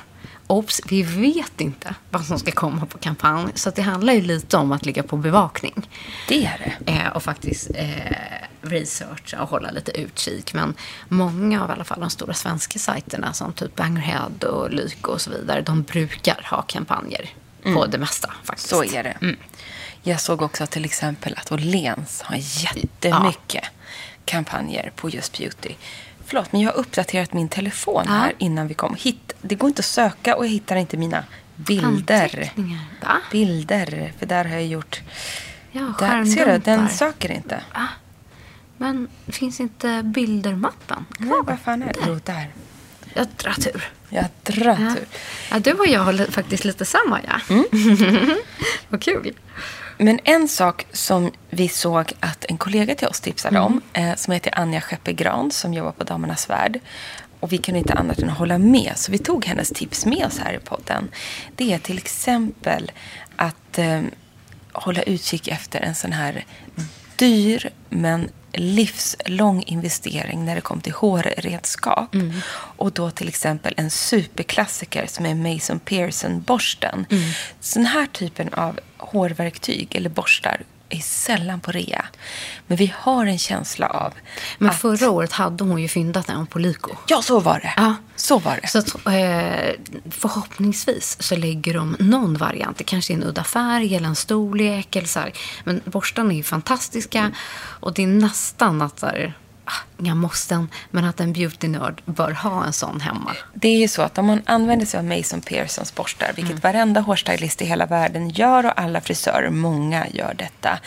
Obs, 0.51 0.81
vi 0.87 1.03
vet 1.03 1.61
inte 1.61 1.95
vad 2.11 2.25
som 2.25 2.39
ska 2.39 2.51
komma 2.51 2.87
på 2.87 2.99
kampanj. 2.99 3.53
Så 3.55 3.71
det 3.71 3.83
handlar 3.83 4.13
ju 4.13 4.21
lite 4.21 4.57
om 4.57 4.73
att 4.73 4.87
ligga 4.87 5.03
på 5.03 5.17
bevakning. 5.17 5.89
Det 6.29 6.45
är 6.47 6.77
det. 6.85 6.93
Eh, 6.93 7.09
och 7.09 7.23
faktiskt 7.23 7.71
eh, 7.75 8.17
researcha 8.63 9.43
och 9.43 9.49
hålla 9.49 9.71
lite 9.71 10.01
utkik. 10.01 10.55
Men 10.55 10.75
många 11.09 11.65
av 11.65 11.71
i 11.71 11.73
alla 11.73 11.85
fall 11.85 12.01
de 12.01 12.11
stora 12.11 12.35
svenska 12.35 12.79
sajterna 12.79 13.33
som 13.33 13.53
typ 13.53 13.77
Bangerhead 13.77 14.47
och 14.47 14.71
Lyko 14.71 15.13
och 15.13 15.21
så 15.21 15.31
vidare. 15.31 15.63
De 15.63 15.83
brukar 15.83 16.47
ha 16.51 16.63
kampanjer 16.63 17.31
på 17.63 17.87
det 17.87 17.99
mesta 17.99 18.35
faktiskt. 18.45 18.73
Mm. 18.73 18.89
Så 18.89 18.97
är 18.97 19.03
det. 19.03 19.37
Jag 20.03 20.21
såg 20.21 20.43
också 20.43 20.67
till 20.67 20.85
exempel 20.85 21.35
att 21.37 21.53
Åhléns 21.53 22.23
har 22.23 22.37
jättemycket 22.37 23.65
kampanjer 24.25 24.93
på 24.97 25.09
just 25.11 25.39
beauty. 25.39 25.75
Förlåt, 26.31 26.53
men 26.53 26.61
jag 26.61 26.73
har 26.73 26.79
uppdaterat 26.79 27.33
min 27.33 27.49
telefon 27.49 28.05
Ja. 28.07 28.13
här 28.13 28.33
innan 28.39 28.69
vi 28.69 28.75
kom 28.75 28.95
hit. 28.95 29.33
Det 29.43 29.55
går 29.55 29.69
inte 29.69 29.81
att 29.81 29.85
söka 29.87 30.37
och 30.37 30.45
jag 30.45 30.51
hittar 30.51 30.77
inte 30.77 30.97
mina 30.97 31.25
bilder. 31.57 32.53
Va? 33.03 33.17
Bilder, 33.33 34.13
för 34.19 34.27
där 34.27 34.45
har 34.45 34.53
jag 34.55 34.67
gjort... 34.67 35.01
Ja, 35.73 35.93
där, 35.99 36.25
ser 36.25 36.53
du, 36.53 36.59
den 36.59 36.89
söker 36.89 37.33
inte. 37.33 37.61
Va? 37.75 37.89
Men 38.77 39.09
finns 39.29 39.61
inte 39.61 40.03
bildermappen 40.03 41.05
Nej, 41.19 41.39
vad 41.45 41.61
fan 41.61 41.83
är 41.83 41.87
det? 41.87 41.99
Jo, 42.07 42.21
där. 42.25 42.51
Jag 43.15 43.27
drar 43.37 43.53
tur. 43.53 43.89
Jag 44.09 44.25
drar 44.43 44.77
Ja. 44.81 44.95
tur. 44.95 45.05
Ja, 45.51 45.59
du 45.59 45.73
och 45.73 45.87
jag 45.87 46.01
har 46.01 46.31
faktiskt 46.31 46.65
lite 46.65 46.85
samma, 46.85 47.21
ja. 47.27 47.55
Mm. 47.55 47.65
Vad 48.89 49.03
kul. 49.03 49.33
Men 50.03 50.21
en 50.25 50.49
sak 50.49 50.87
som 50.93 51.31
vi 51.51 51.69
såg 51.69 52.13
att 52.21 52.45
en 52.49 52.59
kollega 52.59 52.95
till 52.95 53.09
oss 53.09 53.21
tipsade 53.21 53.57
Mm. 53.59 53.67
om, 53.67 53.81
eh, 53.93 54.15
som 54.17 54.33
heter 54.33 54.59
Anja 54.59 54.81
Skeppegran, 54.81 55.51
som 55.51 55.75
jobbar 55.75 55.93
på 55.93 56.05
Damernas 56.05 56.51
Värld. 56.51 56.81
Och 57.41 57.53
vi 57.53 57.59
kunde 57.59 57.79
inte 57.79 57.93
annat 57.95 58.19
än 58.19 58.31
att 58.31 58.39
hålla 58.39 58.59
med, 58.59 58.93
så 58.97 59.13
vi 59.13 59.19
tog 59.19 59.45
hennes 59.47 59.69
tips 59.69 60.07
med 60.07 60.27
oss 60.27 60.39
här 60.39 60.53
i 60.55 60.59
podden. 60.59 61.11
Det 61.57 61.73
är 61.73 61.79
till 61.79 61.99
exempel 61.99 62.93
att 63.37 63.79
eh, 63.79 64.01
hålla 64.73 65.03
utkik 65.03 65.49
efter 65.49 65.81
en 65.81 65.95
sån 65.95 66.13
här 66.13 66.45
dyr 67.17 67.71
men 67.89 68.29
livslång 68.53 69.63
investering 69.67 70.45
när 70.45 70.55
det 70.55 70.61
kommer 70.61 70.83
till 70.83 70.93
hårredskap. 70.93 72.17
Och 72.53 72.93
då 72.93 73.11
till 73.11 73.29
exempel 73.29 73.75
en 73.77 73.91
superklassiker 73.91 75.07
som 75.07 75.27
är 75.27 75.35
Mason 75.35 75.81
Pearson-borsten. 75.81 77.07
Den 77.75 77.87
här 77.87 78.07
typen 78.07 78.55
av 78.55 78.81
hårverktyg 78.97 79.97
eller 79.97 80.11
borstar 80.11 80.63
är 80.91 80.99
sällan 81.01 81.61
på 81.61 81.73
rea. 81.73 82.05
Men 82.67 82.77
vi 82.77 82.93
har 82.97 83.27
en 83.27 83.39
känsla 83.39 83.87
av 83.87 84.13
Men 84.59 84.71
att... 84.71 84.81
förra 84.81 85.11
året 85.11 85.33
hade 85.33 85.65
hon 85.65 85.83
ju 85.83 85.89
fyndat 85.89 86.27
den 86.27 86.47
på 86.47 86.59
Lyko. 86.59 86.97
Ja, 87.07 87.23
så 87.23 87.41
var 87.41 87.61
det. 87.61 87.75
Ja. 87.77 87.95
Så 88.17 88.39
var 88.39 88.59
det. 88.63 88.69
Så 88.69 88.79
att, 88.79 88.95
eh, 88.95 90.01
förhoppningsvis 90.11 91.23
så 91.23 91.37
lägger 91.37 91.75
de 91.75 91.97
någon 91.99 92.37
variant. 92.37 92.79
Det 92.79 92.85
kanske 92.85 93.13
är 93.13 93.15
en 93.15 93.25
udda 93.25 93.45
färg 93.45 93.97
eller 93.97 94.09
en 94.09 94.17
storlek. 94.17 94.97
Eller 94.97 95.09
så 95.09 95.21
här. 95.21 95.33
Men 95.65 95.81
borstarna 95.85 96.33
är 96.33 96.37
ju 96.37 96.43
fantastiska. 96.43 97.33
Och 97.57 97.95
det 97.95 98.03
är 98.03 98.07
nästan 98.07 98.83
att 98.83 99.05
ah, 99.05 99.13
inga 99.99 100.15
måsten, 100.15 100.69
men 100.91 101.05
att 101.05 101.21
en 101.21 101.33
beautynörd 101.33 102.03
bör 102.05 102.31
ha 102.31 102.65
en 102.65 102.73
sån 102.73 103.01
hemma. 103.01 103.37
Det 103.55 103.69
är 103.69 103.79
ju 103.79 103.89
så 103.89 104.03
att 104.03 104.19
om 104.19 104.27
man 104.27 104.43
använder 104.47 104.87
sig 104.87 104.99
av 104.99 105.05
Mason 105.05 105.41
Pearsons 105.41 105.95
borstar, 105.95 106.33
vilket 106.37 106.63
varenda 106.63 107.01
hårstylist 107.01 107.63
i 107.63 107.65
hela 107.65 107.87
världen 107.87 108.31
gör 108.31 108.67
och 108.67 108.81
alla 108.81 109.01
frisörer, 109.01 109.51
många 109.51 110.07
gör 110.09 110.35
detta. 110.35 110.79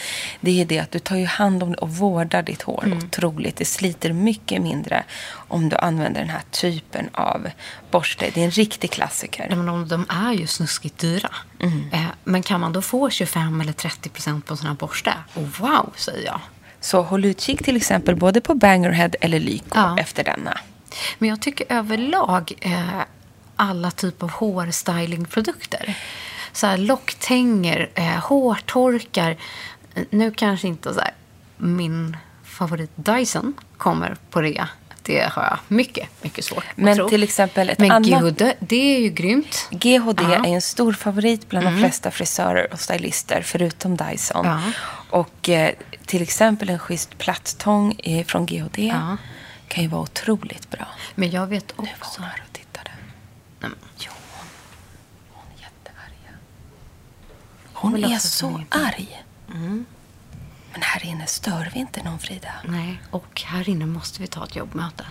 Det 0.41 0.61
är 0.61 0.65
det 0.65 0.79
att 0.79 0.91
du 0.91 0.99
tar 0.99 1.15
ju 1.15 1.25
hand 1.25 1.63
om 1.63 1.73
och 1.73 1.89
vårdar 1.89 2.43
ditt 2.43 2.61
hår 2.61 2.99
otroligt. 3.03 3.55
Det 3.55 3.65
sliter 3.65 4.13
mycket 4.13 4.61
mindre 4.61 5.03
om 5.47 5.69
du 5.69 5.75
använder 5.75 6.21
den 6.21 6.29
här 6.29 6.43
typen 6.51 7.09
av 7.13 7.47
borste. 7.91 8.31
Det 8.33 8.41
är 8.41 8.45
en 8.45 8.51
riktig 8.51 8.91
klassiker. 8.91 9.47
Men 9.49 9.65
de, 9.65 9.87
de 9.87 10.05
är 10.09 10.33
ju 10.33 10.47
snuskigt 10.47 10.97
dyra. 10.97 11.29
Eh, 11.91 12.05
men 12.23 12.43
kan 12.43 12.61
man 12.61 12.73
då 12.73 12.81
få 12.81 13.09
25 13.09 13.61
eller 13.61 13.73
30 13.73 14.09
procent 14.09 14.45
på 14.45 14.53
en 14.53 14.57
sån 14.57 14.67
här 14.67 14.75
borste? 14.75 15.13
Oh, 15.35 15.43
wow, 15.59 15.93
säger 15.95 16.25
jag. 16.25 16.39
Så 16.83 17.01
håll 17.01 17.25
utkik 17.25 17.63
till 17.63 17.75
exempel 17.77 18.15
både 18.15 18.41
på 18.41 18.55
Bangerhead 18.55 19.09
eller 19.21 19.39
Lyko 19.39 19.65
Ja. 19.73 19.97
efter 19.99 20.23
denna. 20.23 20.57
Men 21.19 21.29
jag 21.29 21.41
tycker 21.41 21.65
överlag 21.69 22.53
eh, 22.61 23.01
alla 23.55 23.91
typer 23.91 24.25
av 24.25 24.31
hårstylingprodukter. 24.31 25.97
Så 26.51 26.67
här 26.67 26.77
locktänger, 26.77 27.89
eh, 27.95 28.03
hårtorkar. 28.05 29.37
Eh, 29.95 30.03
Nu 30.09 30.31
kanske 30.31 30.67
inte 30.67 30.93
så 30.93 30.99
här, 30.99 31.11
min 31.57 32.17
favorit 32.43 32.91
Dyson 32.95 33.53
kommer 33.77 34.15
på 34.29 34.41
rea. 34.41 34.69
Det 35.05 35.29
har 35.31 35.43
jag 35.43 35.57
mycket, 35.67 36.09
mycket 36.23 36.45
svårt 36.45 36.57
att 36.69 36.77
Men 36.77 36.95
tro. 36.95 37.09
till 37.09 37.23
exempel 37.23 37.69
ett 37.69 37.79
Men 37.79 37.91
annat- 37.91 38.21
gud, 38.21 38.53
det, 38.59 38.95
är 38.95 38.99
ju 39.01 39.09
grymt. 39.09 39.67
GHD 39.71 40.23
Ja. 40.23 40.33
Mm. 40.35 40.45
är 40.45 40.55
en 40.55 40.61
stor 40.61 40.93
favorit 40.93 41.49
bland 41.49 41.65
de 41.65 41.79
flesta 41.79 42.11
frisörer 42.11 42.73
och 42.73 42.79
stylister, 42.79 43.41
förutom 43.41 43.97
Dyson. 43.97 44.45
Ja. 44.45 44.61
Och 45.09 45.49
eh, 45.49 45.71
till 46.05 46.21
exempel 46.21 46.69
en 46.69 46.79
schysst 46.79 47.17
plattång 47.17 47.95
från 48.27 48.45
GHD 48.45 48.85
Ja. 48.87 49.17
kan 49.67 49.83
ju 49.83 49.89
vara 49.89 50.01
otroligt 50.01 50.69
bra. 50.69 50.85
Men 51.15 51.31
jag 51.31 51.47
vet 51.47 51.73
Nu 51.77 51.83
var 51.85 51.93
också... 51.99 52.21
hon 52.21 52.29
här 52.29 52.41
och 52.47 52.53
tittade. 52.53 52.91
Nej, 53.59 53.69
men- 53.69 53.89
Jo, 53.99 54.11
hon, 54.31 54.47
hon 55.31 55.43
är 55.57 55.61
jättearg. 55.61 56.37
Hon 57.73 57.93
vill 57.93 58.03
är 58.03 58.15
också 58.15 58.27
så 58.27 58.47
säga 58.49 58.59
inte. 58.59 58.77
Men 60.73 60.81
här 60.81 61.05
inne 61.05 61.25
stör 61.27 61.69
vi 61.73 61.79
inte 61.79 62.03
någon, 62.03 62.19
Frida. 62.19 62.49
Nej, 62.67 63.01
och 63.11 63.41
här 63.45 63.69
inne 63.69 63.85
måste 63.85 64.21
vi 64.21 64.27
ta 64.27 64.43
ett 64.43 64.55
jobbmöte. 64.55 65.05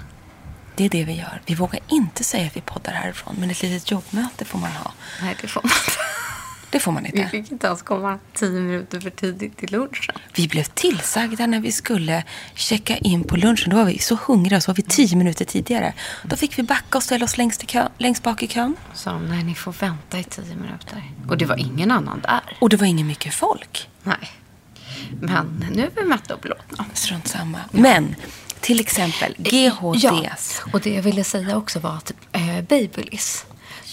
Det 0.76 0.84
är 0.84 0.88
det 0.88 1.04
vi 1.04 1.12
gör. 1.12 1.40
Vi 1.46 1.54
vågar 1.54 1.80
inte 1.88 2.24
säga 2.24 2.46
att 2.46 2.56
vi 2.56 2.60
poddar 2.60 2.92
härifrån, 2.92 3.34
men 3.38 3.50
ett 3.50 3.62
litet 3.62 3.90
jobbmöte 3.90 4.44
får 4.44 4.58
man 4.58 4.70
ha. 4.72 4.92
Nej, 5.22 5.36
det 5.40 5.48
får 5.48 5.62
man 5.62 5.70
inte. 5.72 5.98
Det 6.70 6.80
får 6.80 6.92
man 6.92 7.02
Vi 7.02 7.08
inte. 7.08 7.28
fick 7.28 7.52
inte 7.52 7.66
ens 7.66 7.82
komma 7.82 8.18
tio 8.34 8.60
minuter 8.60 9.00
för 9.00 9.10
tidigt 9.10 9.56
till 9.56 9.72
lunchen. 9.72 10.14
Vi 10.34 10.48
blev 10.48 10.64
tillsagda 10.64 11.46
när 11.46 11.60
vi 11.60 11.72
skulle 11.72 12.24
checka 12.54 12.96
in 12.96 13.24
på 13.24 13.36
lunchen. 13.36 13.70
Då 13.70 13.76
var 13.76 13.84
vi 13.84 13.98
så 13.98 14.18
hungriga 14.26 14.60
så 14.60 14.70
var 14.70 14.74
vi 14.76 14.82
tio 14.82 15.16
minuter 15.16 15.44
tidigare. 15.44 15.94
Då 16.24 16.36
fick 16.36 16.58
vi 16.58 16.62
backa 16.62 16.98
och 16.98 17.02
ställa 17.02 17.24
oss 17.24 17.38
längst, 17.38 17.66
kö, 17.66 17.88
längst 17.98 18.22
bak 18.22 18.42
i 18.42 18.46
kön. 18.48 18.76
sa 18.94 19.12
de, 19.12 19.28
nej 19.28 19.44
ni 19.44 19.54
får 19.54 19.72
vänta 19.72 20.18
i 20.18 20.24
tio 20.24 20.54
minuter. 20.54 21.02
Och 21.28 21.38
det 21.38 21.44
var 21.46 21.56
ingen 21.56 21.90
annan 21.90 22.20
där. 22.20 22.56
Och 22.60 22.68
det 22.68 22.76
var 22.76 22.86
ingen 22.86 23.06
mycket 23.06 23.34
folk. 23.34 23.88
Nej. 24.02 24.30
Men 25.22 25.66
nu 25.72 25.82
är 25.82 25.90
vi 25.96 26.04
mätta 26.08 26.34
och 26.34 26.40
belåtna. 26.40 26.84
Strunt 26.94 27.28
samma. 27.28 27.58
Men 27.70 28.14
till 28.60 28.80
exempel 28.80 29.34
GHDs. 29.38 30.02
Ja, 30.02 30.70
och 30.72 30.80
det 30.80 30.94
jag 30.94 31.02
ville 31.02 31.24
säga 31.24 31.56
också 31.56 31.78
var 31.78 31.90
att 31.90 32.12
eh, 32.32 32.60
Babyliss, 32.68 33.44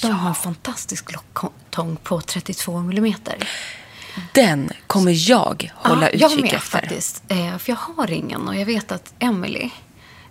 de 0.02 0.12
har 0.12 0.30
en 0.30 0.36
fantastisk 0.36 1.12
locktång 1.12 1.98
på 2.04 2.22
32 2.22 2.80
millimeter. 2.82 3.38
Den 4.34 4.70
kommer 4.88 5.30
jag 5.30 5.72
hålla 5.76 6.02
ja, 6.02 6.10
utkik 6.10 6.22
jag 6.22 6.42
med, 6.42 6.54
efter. 6.54 6.60
faktiskt. 6.60 7.24
Eh, 7.28 7.58
för 7.58 7.72
jag 7.72 7.78
har 7.78 8.12
ingen 8.12 8.48
och 8.48 8.56
jag 8.56 8.66
vet 8.66 8.92
att 8.92 9.14
Emily 9.20 9.70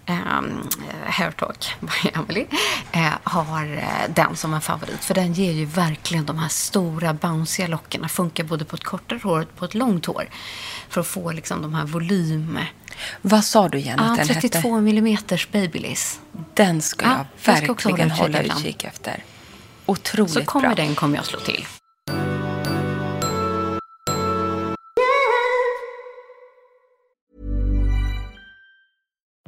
Um, 0.08 0.68
Hair 1.06 1.30
Talk 1.30 1.66
by 1.80 2.08
Emily 2.14 2.46
eh, 2.92 3.10
har 3.24 3.76
eh, 3.76 4.14
den 4.14 4.36
som 4.36 4.54
en 4.54 4.60
favorit. 4.60 5.04
För 5.04 5.14
den 5.14 5.32
ger 5.32 5.52
ju 5.52 5.64
verkligen 5.64 6.26
de 6.26 6.38
här 6.38 6.48
stora 6.48 7.14
bounciga 7.14 7.66
lockarna. 7.68 8.08
Funkar 8.08 8.44
både 8.44 8.64
på 8.64 8.76
ett 8.76 8.84
kortare 8.84 9.20
hår 9.22 9.40
och 9.40 9.56
på 9.56 9.64
ett 9.64 9.74
långt 9.74 10.06
hår. 10.06 10.28
För 10.88 11.00
att 11.00 11.06
få 11.06 11.32
liksom 11.32 11.62
de 11.62 11.74
här 11.74 11.84
volym... 11.84 12.58
Vad 13.22 13.44
sa 13.44 13.68
du 13.68 13.78
igen 13.78 13.98
att 14.00 14.10
Ah, 14.12 14.16
den 14.16 14.26
32 14.26 14.58
hette? 14.58 14.80
millimeters 14.82 15.48
babyliss. 15.52 16.20
Den 16.54 16.82
ska 16.82 17.06
Ja, 17.06 17.10
jag 17.12 17.18
jag 17.18 17.56
ska 17.58 17.66
verkligen 17.74 18.10
hålla 18.10 18.42
utkik 18.42 18.84
efter. 18.84 19.24
Otroligt 19.86 20.32
Så 20.32 20.44
kommer 20.44 20.66
bra. 20.68 20.74
den 20.74 20.94
kommer 20.94 21.16
jag 21.16 21.26
slå 21.26 21.40
till. 21.40 21.64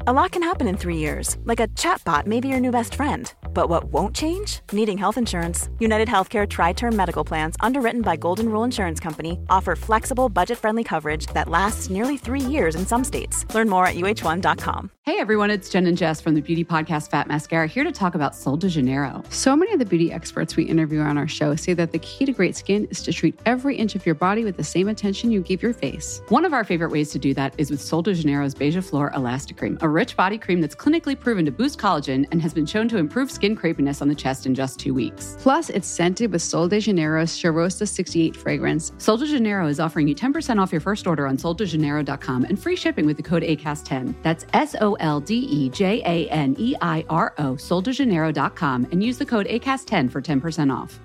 A 0.07 0.12
lot 0.14 0.30
can 0.30 0.42
happen 0.42 0.66
in 0.66 0.78
three 0.78 0.97
years, 0.97 1.37
like 1.45 1.61
a 1.61 1.69
chatbot 1.69 2.25
may 2.25 2.40
be 2.40 2.49
your 2.49 2.59
new 2.59 2.71
best 2.71 2.95
friend. 2.95 3.30
But 3.52 3.69
what 3.69 3.85
won't 3.92 4.14
change? 4.14 4.61
Needing 4.73 4.97
health 4.97 5.19
insurance. 5.19 5.69
United 5.78 6.09
Healthcare 6.09 6.49
Tri 6.49 6.73
Term 6.73 6.97
Medical 6.97 7.23
Plans, 7.25 7.54
underwritten 7.61 8.00
by 8.00 8.16
Golden 8.16 8.49
Rule 8.49 8.64
Insurance 8.64 8.99
Company, 8.99 9.38
offer 9.50 9.76
flexible, 9.76 10.30
budget 10.30 10.57
friendly 10.57 10.85
coverage 10.85 11.26
that 11.35 11.50
lasts 11.50 11.90
nearly 11.90 12.16
three 12.16 12.40
years 12.40 12.76
in 12.76 12.87
some 12.87 13.04
states. 13.04 13.45
Learn 13.52 13.69
more 13.69 13.85
at 13.85 13.95
uh1.com. 13.97 14.90
Hey 15.02 15.19
everyone, 15.19 15.50
it's 15.50 15.69
Jen 15.69 15.87
and 15.87 15.99
Jess 15.99 16.21
from 16.21 16.35
the 16.35 16.40
beauty 16.40 16.64
podcast 16.64 17.11
Fat 17.11 17.26
Mascara 17.26 17.66
here 17.66 17.83
to 17.83 17.90
talk 17.90 18.14
about 18.14 18.37
Sol 18.37 18.57
de 18.57 18.69
Janeiro. 18.69 19.25
So 19.30 19.57
many 19.57 19.73
of 19.73 19.80
the 19.80 19.85
beauty 19.85 20.12
experts 20.12 20.54
we 20.57 20.62
interview 20.64 21.00
on 21.00 21.19
our 21.19 21.26
show 21.26 21.57
say 21.57 21.75
that 21.75 21.90
the 21.90 21.99
key 21.99 22.26
to 22.26 22.33
great 22.33 22.54
skin 22.54 22.87
is 22.90 23.02
to 23.02 23.12
treat 23.12 23.37
every 23.45 23.75
inch 23.76 23.97
of 23.97 24.07
your 24.07 24.14
body 24.14 24.45
with 24.45 24.57
the 24.57 24.62
same 24.62 24.88
attention 24.88 25.33
you 25.33 25.40
give 25.40 25.62
your 25.62 25.73
face. 25.73 26.23
One 26.28 26.45
of 26.45 26.52
our 26.52 26.62
favorite 26.62 26.92
ways 26.92 27.11
to 27.11 27.19
do 27.19 27.35
that 27.35 27.54
is 27.59 27.71
with 27.73 27.80
Sol 27.80 28.02
de 28.02 28.14
Janeiro's 28.14 28.54
Beija 28.54 28.85
Flor 28.88 29.11
Elastic 29.16 29.57
Cream, 29.57 29.76
rich 29.90 30.16
body 30.16 30.38
cream 30.38 30.61
that's 30.61 30.75
clinically 30.75 31.18
proven 31.18 31.44
to 31.44 31.50
boost 31.50 31.78
collagen 31.78 32.26
and 32.30 32.40
has 32.40 32.54
been 32.54 32.66
shown 32.66 32.88
to 32.88 32.97
improve 32.97 33.30
skin 33.30 33.56
crepiness 33.56 34.00
on 34.00 34.09
the 34.09 34.14
chest 34.14 34.47
in 34.47 34.54
just 34.54 34.78
two 34.78 34.94
weeks. 34.94 35.37
Plus, 35.40 35.70
it's 35.70 35.88
scented 35.88 36.32
with 36.32 36.42
Sol 36.42 36.68
de 36.68 36.80
Janeiro's 36.80 37.30
Charosta 37.37 37.87
68 37.87 38.37
fragrance. 38.37 38.92
Sol 38.99 39.16
de 39.16 39.26
Janeiro 39.26 39.66
is 39.66 39.80
offering 39.80 40.09
you 40.09 40.14
10% 40.14 40.61
off 40.61 40.73
your 40.73 40.80
first 40.80 41.06
order 41.06 41.26
on 41.26 41.37
soldejaneiro.com 41.37 42.44
and 42.44 42.61
free 42.62 42.76
shipping 42.76 43.06
with 43.06 43.16
the 43.16 43.23
code 43.23 43.42
ACAST10. 43.42 44.14
That's 44.23 44.47
S 44.52 44.76
O 44.80 44.94
L 45.00 45.20
D 45.20 45.35
E 45.35 45.68
J 45.70 46.02
A 46.04 46.28
N 46.30 46.54
E 46.59 46.75
I 46.80 47.04
R 47.09 47.35
O, 47.38 47.54
soldejaneiro.com, 47.56 48.87
and 48.92 49.02
use 49.02 49.18
the 49.18 49.26
code 49.26 49.47
ACAST10 49.47 50.11
for 50.11 50.20
10% 50.20 50.73
off. 50.73 51.00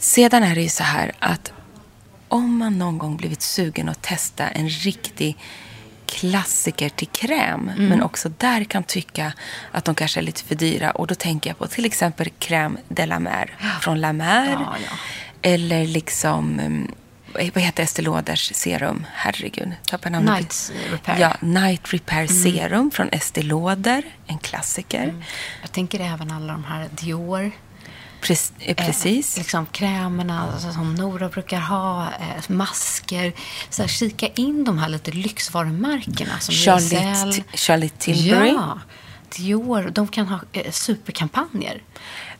Sedan 0.00 0.42
är 0.42 0.54
det 0.54 0.68
så 0.68 0.82
här 0.82 1.12
att 1.18 1.52
om 2.30 2.58
man 2.58 2.78
någon 2.78 2.98
gång 2.98 3.16
blivit 3.16 3.42
sugen 3.42 3.88
att 3.88 4.02
testa 4.02 4.48
en 4.48 4.68
riktig 4.68 5.36
klassiker 6.06 6.88
till 6.88 7.08
kräm, 7.08 7.68
Mm. 7.68 7.86
men 7.88 8.02
också 8.02 8.28
där 8.38 8.64
kan 8.64 8.82
tycka 8.82 9.32
att 9.72 9.84
de 9.84 9.94
kanske 9.94 10.20
är 10.20 10.24
lite 10.24 10.42
för 10.44 10.54
dyra. 10.54 10.90
Och 10.90 11.06
då 11.06 11.14
tänker 11.14 11.50
jag 11.50 11.58
på 11.58 11.66
till 11.66 11.84
exempel 11.84 12.28
crème 12.38 12.76
de 12.88 13.06
la 13.06 13.18
mer 13.18 13.54
från 13.80 14.00
La 14.00 14.12
Mer. 14.12 14.50
Ja, 14.60 14.76
ja. 14.84 14.96
Eller 15.42 15.86
liksom, 15.86 16.58
mm, 16.60 16.94
vad 17.54 17.62
heter 17.62 17.82
Estée 17.82 18.02
Lauders 18.02 18.52
serum? 18.54 19.06
Herregud, 19.12 19.72
tappar 19.86 20.10
namnet. 20.10 20.34
Night 20.38 20.72
Repair. 20.90 21.20
Ja, 21.20 21.36
Night 21.40 21.92
Repair 21.92 22.26
Serum 22.26 22.90
från 22.90 23.08
Estée 23.12 23.42
Lauder, 23.42 24.02
en 24.26 24.38
klassiker. 24.38 25.24
Jag 25.62 25.72
tänker 25.72 26.00
även 26.00 26.30
alla 26.30 26.52
de 26.52 26.64
här 26.64 26.88
Dior. 27.00 27.50
Pre- 28.22 28.74
precis. 28.74 29.36
Eh, 29.36 29.38
liksom 29.40 29.66
krämerna 29.66 30.50
alltså, 30.52 30.72
som 30.72 30.94
Nora 30.94 31.28
brukar 31.28 31.60
ha, 31.60 32.02
eh, 32.02 32.42
masker. 32.50 33.32
Så 33.70 33.82
här, 33.82 33.88
kika 33.88 34.26
in 34.26 34.64
de 34.64 34.78
här 34.78 34.88
lite 34.88 35.10
lyxvarumärkena 35.10 36.38
som 36.40 36.54
Charlotte. 36.54 37.44
Charlotte 37.54 37.98
Tilbury. 37.98 38.48
Ja, 38.48 38.78
Dior. 39.36 39.90
De 39.94 40.08
kan 40.08 40.26
ha 40.26 40.40
eh, 40.52 40.70
superkampanjer. 40.70 41.82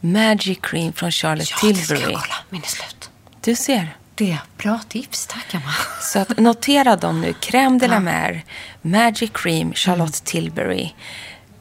Magic 0.01 0.59
Cream 0.63 0.93
från 0.93 1.13
Charlotte 1.13 1.51
Ja, 1.63 1.69
det 1.69 1.75
ska 1.75 1.95
Tilbury. 1.95 2.13
jag 2.13 2.21
kolla. 2.21 2.35
Min 2.51 2.63
är 2.63 2.67
slut. 2.67 3.11
Du 3.41 3.55
ser. 3.57 3.97
Det 4.15 4.31
är 4.33 4.41
bra 4.59 4.81
tips. 4.89 5.27
Tack, 5.27 5.55
Emma. 5.55 5.73
Så 6.03 6.19
att 6.19 6.39
notera 6.39 6.97
dem 6.97 7.21
nu. 7.21 7.33
Crème 7.41 7.79
de 7.81 7.87
la 7.89 8.01
Mer, 8.01 8.45
Magic 8.83 9.31
Cream, 9.35 9.73
Charlotte 9.75 10.25
Tilbury, 10.25 10.93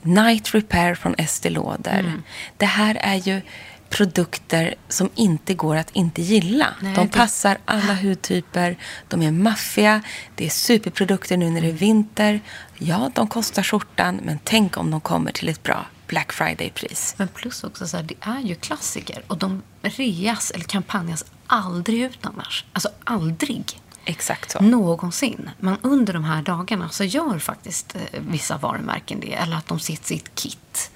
Night 0.01 0.53
Repair 0.53 0.95
från 0.95 1.15
Estée 1.17 1.49
Lauder. 1.49 1.99
Mm. 1.99 2.23
Det 2.57 2.65
här 2.65 2.95
är 3.01 3.15
ju 3.15 3.41
produkter 3.89 4.75
som 4.89 5.10
inte 5.15 5.53
går 5.53 5.75
att 5.75 5.91
inte 5.91 6.22
gilla. 6.22 6.67
Nej, 6.81 6.96
de 6.96 7.08
det- 7.08 7.13
passar 7.17 7.58
alla 7.65 7.93
hudtyper. 7.93 8.77
De 9.08 9.22
är 9.22 9.31
maffiga. 9.31 10.01
Det 10.36 10.46
är 10.46 10.50
superprodukter 10.50 11.38
nu 11.38 11.50
när 11.50 11.62
det 11.62 11.67
är 11.67 11.72
vinter. 11.74 12.41
Ja, 12.77 13.12
de 13.15 13.27
kostar 13.27 13.63
skjortan, 13.63 14.19
men 14.24 14.39
tänk 14.43 14.77
om 14.77 14.91
de 14.91 15.01
kommer 15.01 15.31
till 15.31 15.50
ett 15.50 15.63
bra 15.63 15.86
Black 16.08 16.31
Friday-pris. 16.34 17.13
Men 17.17 17.27
plus 17.27 17.63
också, 17.63 17.88
så 17.88 17.98
här, 17.98 18.03
det 18.03 18.15
är 18.22 18.39
ju 18.39 18.55
klassiker. 18.55 19.24
Och 19.27 19.38
de 19.38 19.62
reas 19.81 20.51
eller 20.51 20.65
kampanjas 20.65 21.25
aldrig 21.48 22.01
ut 22.01 22.19
annars. 22.22 22.65
Alltså 22.74 22.89
aldrig. 23.03 23.79
Exakt 24.05 24.51
så. 24.51 24.60
Någonsin. 24.60 25.50
Men 25.60 25.77
under 25.81 26.13
de 26.13 26.24
här 26.24 26.41
dagarna 26.41 26.89
så 26.89 27.03
gör 27.03 27.39
faktiskt 27.39 27.96
eh, 27.96 28.01
vissa 28.22 28.58
varumärken 28.58 29.19
det. 29.19 29.34
Eller 29.34 29.55
att 29.55 29.67
de 29.67 29.79
sitter 29.79 30.05
sitt 30.05 30.36
kit. 30.36 30.91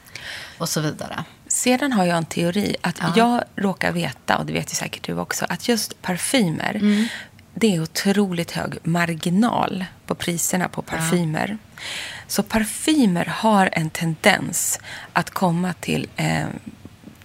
Och 0.57 0.69
så 0.69 0.81
vidare. 0.81 1.23
Sedan 1.53 1.91
har 1.93 2.05
jag 2.05 2.17
en 2.17 2.25
teori 2.25 2.75
att 2.81 2.99
jag 3.15 3.43
råkar 3.55 3.91
veta, 3.91 4.37
och 4.37 4.45
det 4.45 4.53
vet 4.53 4.71
ju 4.73 4.75
säkert 4.75 5.03
du 5.03 5.13
också, 5.19 5.45
att 5.49 5.67
just 5.67 6.01
parfymer, 6.01 6.75
Mm. 6.75 7.07
det 7.53 7.75
är 7.75 7.81
otroligt 7.81 8.51
hög 8.51 8.73
marginal 8.83 9.85
på 10.05 10.15
priserna 10.15 10.67
på 10.67 10.81
parfymer. 10.81 11.57
Så 12.27 12.43
parfymer 12.43 13.25
har 13.25 13.69
en 13.71 13.89
tendens 13.89 14.79
att 15.13 15.29
komma 15.29 15.73
till 15.73 16.07
eh, 16.15 16.45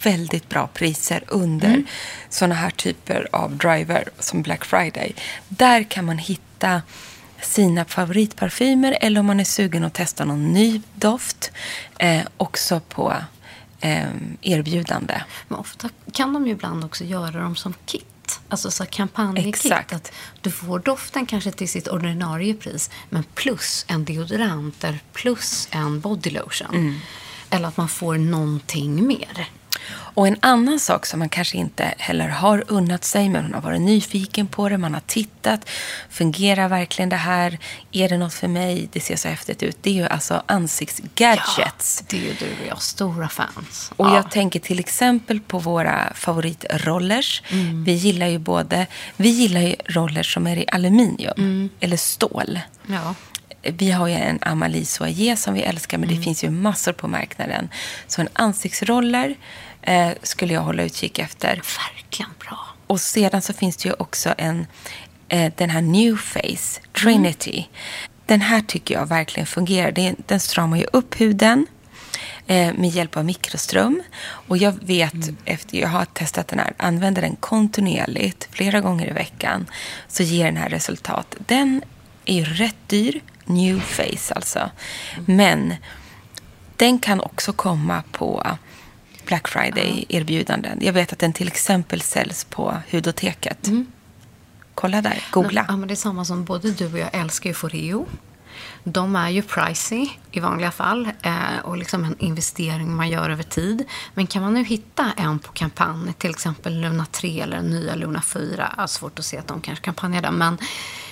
väldigt 0.03 0.49
bra 0.49 0.67
priser 0.67 1.25
under 1.27 1.69
Mm. 1.69 1.87
såna 2.29 2.55
här 2.55 2.71
typer 2.71 3.29
av 3.33 3.57
driver 3.57 4.09
som 4.19 4.43
Black 4.43 4.65
Friday. 4.65 5.15
Där 5.49 5.83
kan 5.83 6.05
man 6.05 6.19
hitta 6.19 6.83
sina 7.41 7.85
favoritparfymer 7.85 8.99
eller 9.01 9.21
om 9.21 9.27
man 9.27 9.41
är 9.41 9.45
sugen 9.45 9.85
att 9.85 9.95
testa 9.95 10.25
någon 10.25 10.53
ny 10.53 10.83
doft 10.95 11.53
eh, 11.99 12.23
också 12.37 12.81
på 12.81 13.15
erbjudande. 14.41 15.23
Men 15.49 15.59
ofta 15.59 15.89
kan 16.13 16.33
de 16.33 16.47
ju 16.47 16.53
ibland 16.53 16.85
också 16.85 17.05
göra 17.05 17.41
dem 17.43 17.57
som 17.57 17.75
kit. 17.87 18.41
Alltså 18.49 18.71
så 18.71 18.87
kampanjkit. 18.87 19.73
Att 19.73 20.13
du 20.41 20.51
får 20.51 20.79
doften 20.79 21.27
kanske 21.27 21.51
till 21.53 21.69
sitt 21.69 21.89
ordinarie 21.89 22.55
pris. 22.55 22.91
Men 23.09 23.25
plus 23.35 23.85
en 23.89 24.05
deodorant 24.05 24.85
eller 24.85 25.01
plus 25.13 25.69
en 25.71 26.01
bodylotion. 26.01 26.75
Mm. 26.75 26.95
Eller 27.51 27.69
att 27.69 27.77
man 27.77 27.89
får 27.89 28.17
någonting 28.17 29.07
mer. 29.07 29.49
Och 29.91 30.27
en 30.29 30.37
annan 30.41 30.81
sak 30.81 31.07
som 31.07 31.19
man 31.19 31.29
kanske 31.29 31.57
inte 31.59 31.95
heller 31.99 32.29
har 32.29 32.65
unnat 32.69 33.05
sig, 33.05 33.29
men 33.29 33.43
man 33.43 33.55
har 33.55 33.61
varit 33.61 33.81
nyfiken 33.81 34.47
på 34.47 34.69
det, 34.69 34.79
man 34.79 34.95
har 34.95 35.03
tittat. 35.07 35.69
Fungerar 36.11 36.69
verkligen 36.69 37.09
det 37.09 37.17
här? 37.17 37.59
Är 37.93 38.09
det 38.09 38.17
något 38.19 38.35
för 38.35 38.49
mig? 38.49 38.89
Det 38.93 39.01
ser 39.01 39.17
så 39.17 39.29
häftigt 39.29 39.63
ut. 39.63 39.77
Det 39.83 39.91
är 39.91 39.95
ju 39.95 40.07
alltså 40.07 40.43
ansiktsgadgets. 40.47 42.05
det 42.09 42.17
är 42.17 42.21
ju 42.21 42.33
du 42.39 42.45
och 42.47 42.67
jag 42.69 42.83
stora 42.83 43.29
fans. 43.29 43.93
Och 43.97 44.07
Ja. 44.07 44.15
jag 44.17 44.31
tänker 44.31 44.61
till 44.61 44.79
exempel 44.79 45.41
på 45.41 45.59
våra 45.59 46.13
favoritrollers. 46.15 47.43
Mm. 47.51 47.85
Vi 47.85 47.93
gillar 47.93 48.27
ju 48.27 48.39
både, 48.39 48.87
vi 49.17 49.29
gillar 49.29 49.61
ju 49.61 49.75
rollers 49.87 50.35
som 50.35 50.47
är 50.47 50.57
i 50.57 50.65
aluminium 50.73 51.35
Mm. 51.37 51.69
eller 51.81 51.97
stål. 51.97 52.61
Ja. 52.87 53.15
Vi 53.63 53.91
har 53.91 54.09
ju 54.09 54.15
en 54.15 54.39
Amalie 54.43 54.85
Soyer 54.85 55.37
som 55.37 55.55
vi 55.55 55.63
älskar, 55.63 55.99
men 55.99 56.09
det 56.09 56.17
finns 56.17 56.45
ju 56.45 56.51
massor 56.51 56.93
på 56.93 57.09
marknaden. 57.09 57.69
Så 58.07 58.21
en 58.21 58.29
ansiktsroller 58.33 59.35
eh, 59.83 60.11
skulle 60.23 60.55
jag 60.55 60.61
hålla 60.61 60.83
utkik 60.83 61.19
efter. 61.19 61.49
Verkligen 61.49 62.31
bra. 62.39 62.59
Och 62.87 63.01
sedan 63.01 63.43
så 63.43 63.53
finns 63.53 63.77
det 63.77 63.89
ju 63.89 63.95
också 63.99 64.35
en, 64.39 64.67
eh, 65.29 65.53
den 65.57 65.71
här 65.71 65.83
New 65.83 66.17
Face, 66.17 66.81
Trinity. 66.93 67.67
Den 68.27 68.41
här 68.41 68.61
tycker 68.61 68.95
jag 68.95 69.07
verkligen 69.07 69.47
fungerar. 69.47 69.93
Det, 69.93 70.15
den 70.27 70.41
stramar 70.41 70.77
ju 70.77 70.85
upp 70.93 71.21
huden 71.21 71.67
eh, 72.47 72.75
med 72.75 72.91
hjälp 72.91 73.17
av 73.17 73.25
mikroström. 73.25 74.03
Och 74.23 74.57
jag 74.57 74.75
vet, 74.83 75.15
efter 75.45 75.79
jag 75.79 75.89
har 75.89 76.05
testat 76.05 76.49
den 76.49 76.59
här, 76.59 76.73
använder 76.77 77.23
den 77.23 77.37
kontinuerligt 77.37 78.49
flera 78.51 78.81
gånger 78.81 79.09
i 79.09 79.13
veckan, 79.13 79.67
så 80.09 80.23
ger 80.23 80.45
den 80.45 80.57
här 80.57 80.69
resultat. 80.69 81.37
Den 81.39 81.83
är 82.25 82.35
ju 82.35 82.45
rätt 82.45 82.77
dyr, 82.87 83.21
New 83.49 83.81
Face 83.81 84.35
alltså. 84.35 84.71
Men 85.27 85.75
den 86.77 86.99
kan 86.99 87.21
också 87.21 87.53
komma 87.53 88.03
på 88.13 88.47
Black 89.27 89.49
Friday-erbjudanden. 89.49 90.79
Jag 90.81 90.93
vet 90.93 91.13
att 91.13 91.19
den 91.19 91.33
till 91.33 91.49
exempel 91.49 92.01
säljs 92.01 92.45
på 92.45 92.77
Hudoteket. 92.91 93.69
Kolla 94.75 95.03
där, 95.03 95.25
googla. 95.31 95.65
Ja, 95.69 95.77
men 95.77 95.89
det 95.89 95.95
är 95.95 95.97
samma 95.97 96.25
som 96.25 96.45
både 96.45 96.71
du 96.71 96.93
och 96.93 96.99
jag 96.99 97.11
älskar 97.13 97.51
ju 97.51 97.55
Foreo. 97.55 98.07
De 98.85 99.17
är 99.17 99.29
ju 99.29 99.43
pricey 99.43 100.09
i 100.31 100.41
vanliga 100.41 100.71
fall 100.71 101.09
eh, 101.23 101.59
och 101.63 101.77
liksom 101.77 102.05
en 102.05 102.19
investering 102.19 102.97
man 102.97 103.09
gör 103.09 103.31
över 103.31 103.43
tid. 103.43 103.85
Men 104.15 104.27
kan 104.27 104.43
man 104.43 104.55
nu 104.55 104.65
hitta 104.65 105.13
en 105.17 105.39
på 105.39 105.53
kampanj, 105.53 106.13
till 106.13 106.31
exempel 106.31 106.81
Luna 106.81 107.07
3 107.07 107.41
eller 107.41 107.63
nya 107.63 107.95
Luna 107.95 108.23
4, 108.23 108.73
jag 108.77 108.83
har 108.83 108.87
svårt 108.87 109.19
att 109.19 109.25
se 109.25 109.39
att 109.39 109.47
de 109.47 109.61
kanske 109.61 109.85
kampanjar 109.85 110.23
den, 110.23 110.35
men, 110.35 110.59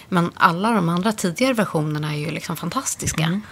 men 0.09 0.31
alla 0.35 0.71
de 0.71 0.89
andra 0.89 1.13
tidigare 1.13 1.53
versionerna 1.53 2.15
är 2.15 2.19
ju 2.19 2.31
liksom 2.31 2.57
fantastiska. 2.57 3.25
Mm. 3.25 3.43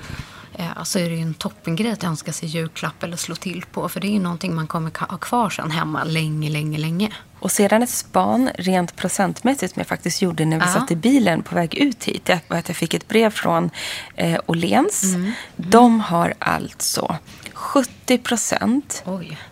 Eh, 0.58 0.82
så 0.82 0.98
är 0.98 1.10
det 1.10 1.16
ju 1.16 1.22
en 1.22 1.34
toppengrej 1.34 1.92
att 1.92 2.04
önska 2.04 2.32
sig 2.32 2.48
julklapp 2.48 3.02
eller 3.02 3.16
slå 3.16 3.34
till 3.34 3.64
på. 3.72 3.88
För 3.88 4.00
det 4.00 4.06
är 4.06 4.12
ju 4.12 4.20
någonting 4.20 4.54
man 4.54 4.66
kommer 4.66 4.92
ha 5.10 5.16
kvar 5.18 5.50
sen 5.50 5.70
hemma 5.70 6.04
länge, 6.04 6.50
länge, 6.50 6.78
länge. 6.78 7.12
Och 7.38 7.52
sedan 7.52 7.82
ett 7.82 7.90
span 7.90 8.50
rent 8.58 8.96
procentmässigt 8.96 9.74
som 9.74 9.80
jag 9.80 9.86
faktiskt 9.86 10.22
gjorde 10.22 10.44
när 10.44 10.56
vi 10.56 10.64
ja. 10.66 10.72
satt 10.72 10.90
i 10.90 10.96
bilen 10.96 11.42
på 11.42 11.54
väg 11.54 11.74
ut 11.74 12.04
hit. 12.04 12.24
Det 12.24 12.40
var 12.48 12.56
att 12.56 12.68
jag 12.68 12.76
fick 12.76 12.94
ett 12.94 13.08
brev 13.08 13.30
från 13.30 13.70
eh, 14.14 14.40
Åhléns. 14.46 15.02
Mm. 15.04 15.20
Mm. 15.20 15.32
De 15.56 16.00
har 16.00 16.34
alltså 16.38 17.16
70 17.52 18.18
procent 18.18 19.04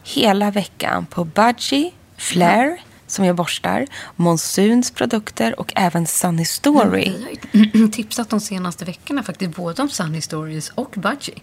hela 0.03 0.51
veckan 0.51 1.07
på 1.07 1.25
Budgie, 1.25 1.91
Flair, 2.17 2.81
som 3.13 3.25
jag 3.25 3.37
borstar, 3.37 3.87
Monsuns 4.17 4.91
produkter 4.91 5.61
och 5.61 5.73
även 5.77 6.07
Sunny 6.07 6.45
Story. 6.45 7.13
Vi 7.53 7.81
har 7.81 7.89
tipsat 7.93 8.31
de 8.31 8.41
senaste 8.41 8.85
veckorna 8.85 9.23
faktiskt 9.23 9.57
både 9.57 9.83
om 9.83 9.89
Sunny 9.89 10.21
Stories 10.21 10.69
och 10.69 10.95
Budgie. 10.97 11.39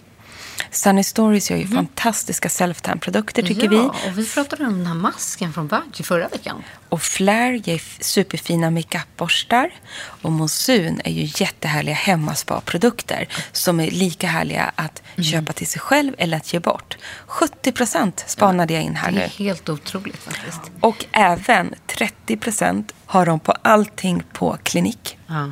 Sunny 0.71 1.03
Stories 1.03 1.51
gör 1.51 1.57
ju 1.57 1.63
mm. 1.63 1.75
fantastiska 1.75 2.49
self-tan-produkter 2.49 3.41
tycker 3.41 3.63
ja, 3.63 3.69
vi. 3.69 4.09
och 4.09 4.17
vi 4.17 4.29
pratade 4.29 4.65
om 4.65 4.77
den 4.77 4.87
här 4.87 4.93
masken 4.93 5.53
från 5.53 5.67
Budgie 5.67 6.03
förra 6.03 6.27
veckan. 6.27 6.63
Och 6.89 7.01
Flair 7.01 7.53
ger 7.53 7.81
superfina 7.99 8.71
makeupborstar. 8.71 9.73
Och 10.21 10.31
Monsun 10.31 11.01
är 11.03 11.11
ju 11.11 11.29
jättehärliga 11.35 11.95
hemmaspa-produkter 11.95 13.27
som 13.51 13.79
är 13.79 13.91
lika 13.91 14.27
härliga 14.27 14.71
att 14.75 15.01
mm. 15.15 15.23
köpa 15.23 15.53
till 15.53 15.67
sig 15.67 15.81
själv 15.81 16.13
eller 16.17 16.37
att 16.37 16.53
ge 16.53 16.59
bort. 16.59 16.97
70 17.27 17.71
procent 17.71 18.23
spanade 18.27 18.73
jag 18.73 18.83
in 18.83 18.95
här 18.95 19.11
nu. 19.11 19.17
Det 19.17 19.23
är 19.23 19.33
nu. 19.37 19.45
helt 19.45 19.69
otroligt 19.69 20.23
faktiskt. 20.23 20.61
Och 20.79 21.05
även 21.11 21.75
30 21.87 22.37
procent 22.37 22.93
har 23.05 23.25
de 23.25 23.39
på 23.39 23.51
allting 23.51 24.23
på 24.33 24.57
klinik. 24.63 25.17
Ja. 25.27 25.51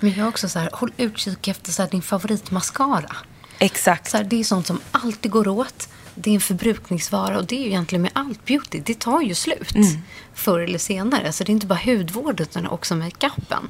Men 0.00 0.12
jag 0.12 0.24
har 0.24 0.28
också 0.28 0.48
så 0.48 0.58
här, 0.58 0.70
håll 0.72 0.92
utkik 0.96 1.48
efter 1.48 1.72
så 1.72 1.82
här, 1.82 1.90
din 1.90 2.02
favoritmascara. 2.02 3.16
Exakt. 3.58 4.10
Så 4.10 4.16
här, 4.16 4.24
det 4.24 4.40
är 4.40 4.44
sånt 4.44 4.66
som 4.66 4.80
alltid 4.90 5.30
går 5.30 5.48
åt. 5.48 5.88
Det 6.14 6.30
är 6.30 6.34
en 6.34 6.40
förbrukningsvara 6.40 7.38
och 7.38 7.46
det 7.46 7.56
är 7.56 7.60
ju 7.60 7.66
egentligen 7.66 8.02
med 8.02 8.10
allt 8.14 8.44
beauty. 8.44 8.80
Det 8.84 8.98
tar 8.98 9.20
ju 9.20 9.34
slut 9.34 9.74
mm. 9.74 10.02
förr 10.34 10.60
eller 10.60 10.78
senare. 10.78 11.32
Så 11.32 11.44
det 11.44 11.50
är 11.50 11.54
inte 11.54 11.66
bara 11.66 11.80
hudvård 11.84 12.40
utan 12.40 12.66
också 12.66 12.96
makeupen. 12.96 13.68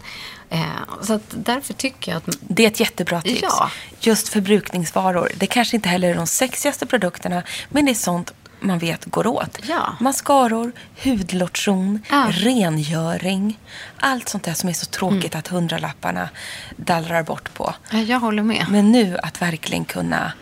Eh, 0.51 0.61
så 1.03 1.21
därför 1.31 1.75
tycker 1.75 2.13
jag 2.13 2.17
att... 2.17 2.39
Det 2.41 2.65
är 2.65 2.67
ett 2.67 2.81
jättebra 2.81 3.23
tips. 3.23 3.43
Ja. 3.43 3.71
Just 4.01 4.29
förbrukningsvaror. 4.29 5.33
Det 5.37 5.47
kanske 5.47 5.77
inte 5.77 5.89
heller 5.89 6.11
är 6.11 6.15
de 6.15 6.27
sexigaste 6.27 6.87
produkterna 6.87 7.43
men 7.69 7.85
det 7.85 7.93
är 7.93 7.95
sånt 7.95 8.33
man 8.67 8.79
vet 8.79 9.05
går 9.05 9.27
åt. 9.27 9.59
Ja. 9.63 9.97
Mascaror, 10.01 10.73
hudlotion, 11.05 12.03
ja. 12.11 12.27
rengöring. 12.31 13.59
Allt 13.97 14.29
sånt 14.29 14.45
där 14.45 14.55
som 14.55 14.69
är 14.69 14.73
så 14.73 14.87
tråkigt 14.87 15.35
mm. 15.35 15.39
att 15.39 15.49
hundralapparna 15.49 16.29
dallrar 16.77 17.23
bort 17.23 17.55
på. 17.55 17.75
Ja, 17.91 17.99
jag 17.99 18.21
håller 18.21 18.43
med. 18.43 18.67
Men 18.71 18.93
nu 18.93 19.19
att 19.23 19.43
verkligen 19.43 19.85
kunna 19.85 20.33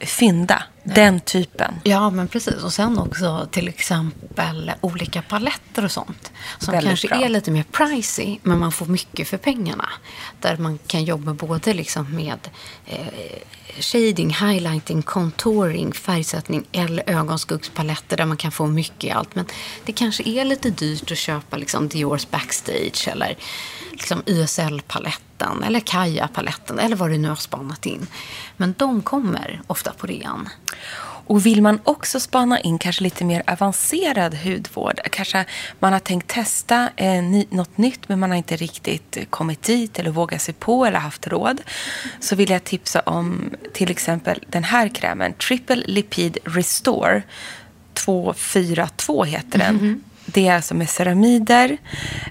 fynda 0.00 0.62
den 0.84 1.20
typen. 1.20 1.74
Ja, 1.84 2.10
men 2.10 2.28
precis. 2.28 2.62
Och 2.62 2.72
sen 2.72 2.98
också 2.98 3.48
till 3.50 3.68
exempel 3.68 4.72
olika 4.80 5.22
paletter 5.22 5.84
och 5.84 5.92
sånt. 5.92 6.32
Som 6.58 6.72
Väldigt 6.72 6.88
kanske 6.88 7.08
bra. 7.08 7.24
är 7.24 7.28
lite 7.28 7.50
mer 7.50 7.64
pricey, 7.72 8.38
men 8.42 8.58
man 8.58 8.72
får 8.72 8.86
mycket 8.86 9.28
för 9.28 9.36
pengarna. 9.36 9.88
Där 10.40 10.56
man 10.56 10.78
kan 10.86 11.04
jobba 11.04 11.34
både 11.34 11.74
liksom 11.74 12.16
med 12.16 12.48
eh, 12.86 13.06
shading, 13.80 14.30
highlighting, 14.30 15.02
contouring, 15.02 15.92
färgsättning 15.92 16.66
eller 16.72 17.10
ögonskuggspaletter 17.10 18.16
där 18.16 18.26
man 18.26 18.36
kan 18.36 18.52
få 18.52 18.66
mycket 18.66 19.04
i 19.04 19.10
allt. 19.10 19.34
Men 19.34 19.46
det 19.84 19.92
kanske 19.92 20.28
är 20.28 20.44
lite 20.44 20.70
dyrt 20.70 21.12
att 21.12 21.18
köpa 21.18 21.56
liksom 21.56 21.88
Diors 21.88 22.30
backstage 22.30 23.08
eller 23.08 23.36
liksom 23.90 24.22
YSL-paletten 24.26 25.62
eller 25.62 25.80
Kaja-paletten 25.80 26.78
eller 26.78 26.96
vad 26.96 27.10
du 27.10 27.18
nu 27.18 27.28
har 27.28 27.36
spanat 27.36 27.86
in. 27.86 28.06
Men 28.56 28.74
de 28.78 29.02
kommer 29.02 29.62
ofta 29.66 29.92
på 29.92 30.06
rean. 30.06 30.48
Och 31.24 31.46
vill 31.46 31.62
man 31.62 31.80
också 31.84 32.20
spana 32.20 32.60
in 32.60 32.78
kanske 32.78 33.02
lite 33.02 33.24
mer 33.24 33.42
avancerad 33.46 34.34
hudvård, 34.34 35.00
kanske 35.10 35.44
man 35.78 35.92
har 35.92 36.00
tänkt 36.00 36.28
testa 36.28 36.90
eh, 36.96 37.22
ny, 37.22 37.46
något 37.50 37.78
nytt 37.78 38.08
men 38.08 38.18
man 38.18 38.30
har 38.30 38.36
inte 38.36 38.56
riktigt 38.56 39.18
kommit 39.30 39.62
dit 39.62 39.98
eller 39.98 40.10
vågat 40.10 40.42
sig 40.42 40.54
på 40.54 40.84
eller 40.86 40.98
haft 40.98 41.26
råd, 41.26 41.60
så 42.20 42.36
vill 42.36 42.50
jag 42.50 42.64
tipsa 42.64 43.00
om 43.00 43.50
till 43.72 43.90
exempel 43.90 44.44
den 44.48 44.64
här 44.64 44.88
krämen, 44.88 45.32
Triple 45.32 45.82
Lipid 45.86 46.38
Restore 46.44 47.22
242 47.94 49.24
heter 49.24 49.58
den. 49.58 49.78
Mm 49.78 49.94
-hmm. 49.94 50.11
Det 50.32 50.48
är 50.48 50.54
alltså 50.54 50.74
med 50.74 50.88
ceramider, 50.90 51.78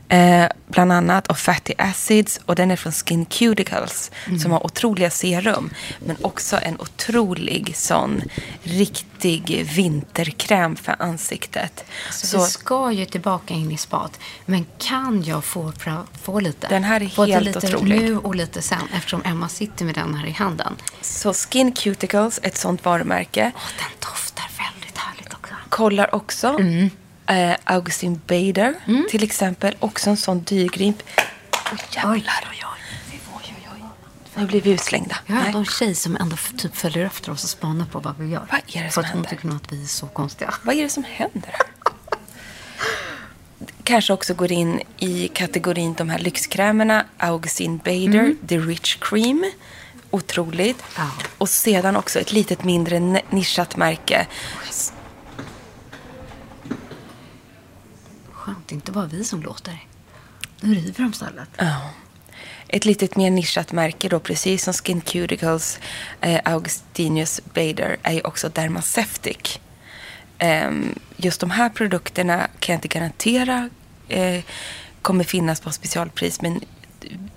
eh, 0.09 0.45
bland 0.67 0.91
annat, 0.91 1.27
och 1.27 1.37
fatty 1.37 1.73
acids. 1.77 2.39
Och 2.45 2.55
den 2.55 2.71
är 2.71 2.75
från 2.75 2.91
Skin 2.91 3.25
Cuticles, 3.25 4.11
mm. 4.27 4.39
som 4.39 4.51
har 4.51 4.65
otroliga 4.65 5.09
serum. 5.09 5.69
Men 5.99 6.17
också 6.21 6.59
en 6.61 6.79
otrolig 6.79 7.73
sån 7.77 8.21
riktig 8.63 9.69
vinterkräm 9.75 10.75
för 10.75 10.95
ansiktet. 10.99 11.85
Så, 12.11 12.27
Så 12.27 12.37
vi 12.37 12.45
ska 12.45 12.91
ju 12.91 13.05
tillbaka 13.05 13.53
in 13.53 13.71
i 13.71 13.77
spat. 13.77 14.19
Men 14.45 14.65
kan 14.77 15.23
jag 15.23 15.43
få, 15.43 15.73
få 16.21 16.39
lite? 16.39 16.67
Den 16.67 16.83
här 16.83 17.01
är 17.01 17.09
få 17.09 17.25
helt 17.25 17.45
lite 17.45 17.57
otrolig. 17.57 18.01
nu 18.01 18.17
och 18.17 18.35
lite 18.35 18.61
sen, 18.61 18.87
eftersom 18.93 19.21
Emma 19.25 19.49
sitter 19.49 19.85
med 19.85 19.95
den 19.95 20.15
här 20.15 20.27
i 20.27 20.31
handen. 20.31 20.75
Så 21.01 21.33
Skin 21.33 21.71
Cuticles, 21.71 22.39
ett 22.43 22.57
sånt 22.57 22.85
varumärke. 22.85 23.51
Oh, 23.55 23.69
den 23.77 23.91
doftar 23.99 24.49
väldigt 24.57 24.97
härligt 24.97 25.33
också. 25.33 25.53
Kollar 25.69 26.15
också. 26.15 26.47
Mm 26.47 26.89
eh, 27.32 27.56
Augustin 27.63 28.22
Bader 28.28 28.74
mm. 28.88 29.08
till 29.10 29.24
exempel. 29.24 29.76
Också 29.80 30.10
en 30.10 30.17
sån 30.17 30.44
dyrgrip. 30.44 31.04
Oh, 31.72 31.80
jävlar. 31.91 32.13
Oj, 32.13 32.22
oj, 32.52 32.65
oj. 32.65 32.72
Nu 34.36 34.46
blir 34.46 34.62
vi 34.62 34.72
utslängda. 34.72 35.17
Jag 35.26 35.36
har 35.36 35.60
en 35.60 35.65
tjej 35.65 35.96
som 35.96 36.15
ändå 36.15 36.36
typ 36.58 36.76
följer 36.76 37.06
efter 37.06 37.32
oss 37.32 37.44
och 37.44 37.50
spanar 37.50 37.86
på 37.86 38.00
vad 38.00 38.17
vi 38.17 38.28
gör. 38.28 38.46
Vad 38.52 38.62
är 38.67 38.84
det 38.84 38.91
som 38.91 39.04
För 39.04 39.10
att 39.10 39.15
hon 39.15 39.26
tycker 39.26 39.48
nog 39.48 39.56
att 39.56 39.72
vi 39.72 39.84
är 39.84 39.88
så 39.88 40.08
konstiga. 40.08 40.54
Vad 40.63 40.76
är 40.76 40.84
det 40.84 40.89
som 40.89 41.04
händer? 41.04 41.56
Kanske 43.84 44.13
också 44.13 44.34
går 44.34 44.52
in 44.52 44.82
i 44.98 45.28
kategorin 45.28 45.94
de 45.94 46.10
här 46.10 46.20
lyxkrämerna. 46.20 47.06
Augustin 47.17 47.78
Bader, 47.78 48.20
mm. 48.20 48.38
The 48.48 48.58
Rich 48.58 48.98
Cream. 49.02 49.52
Otroligt. 50.12 50.84
Ja. 50.98 51.10
Och 51.38 51.50
sedan 51.50 51.96
också 51.96 52.20
ett 52.20 52.32
litet 52.32 52.63
mindre 52.63 53.00
nischat 53.30 53.78
märke 53.78 54.28
det 58.71 58.73
är 58.73 58.77
inte 58.77 58.91
bara 58.91 59.05
vi 59.05 59.23
som 59.23 59.41
låter. 59.41 59.86
Nu 60.62 60.73
river 60.73 61.03
de 61.03 61.13
stallet. 61.13 61.49
Ja. 61.57 61.89
Ett 62.67 62.86
litet 62.86 63.15
mer 63.15 63.31
nischat 63.31 63.71
märke 63.71 64.10
då, 64.10 64.19
precis 64.19 64.63
som 64.63 64.73
Skin 64.73 65.01
Cuticles 65.01 65.79
eh, 66.21 66.39
Augustinius 66.45 67.41
Bader, 67.53 67.97
är 68.03 68.13
ju 68.13 68.21
också 68.21 68.49
Dermaceutic. 68.49 69.60
Eh, 70.38 70.71
just 71.17 71.39
de 71.39 71.51
här 71.51 71.69
produkterna 71.69 72.47
kan 72.60 72.73
jag 72.73 72.77
inte 72.77 72.88
garantera 72.88 73.69
eh, 74.07 74.43
kommer 75.01 75.23
finnas 75.23 75.62
på 75.62 75.71
specialpris, 75.71 76.41
men 76.41 76.62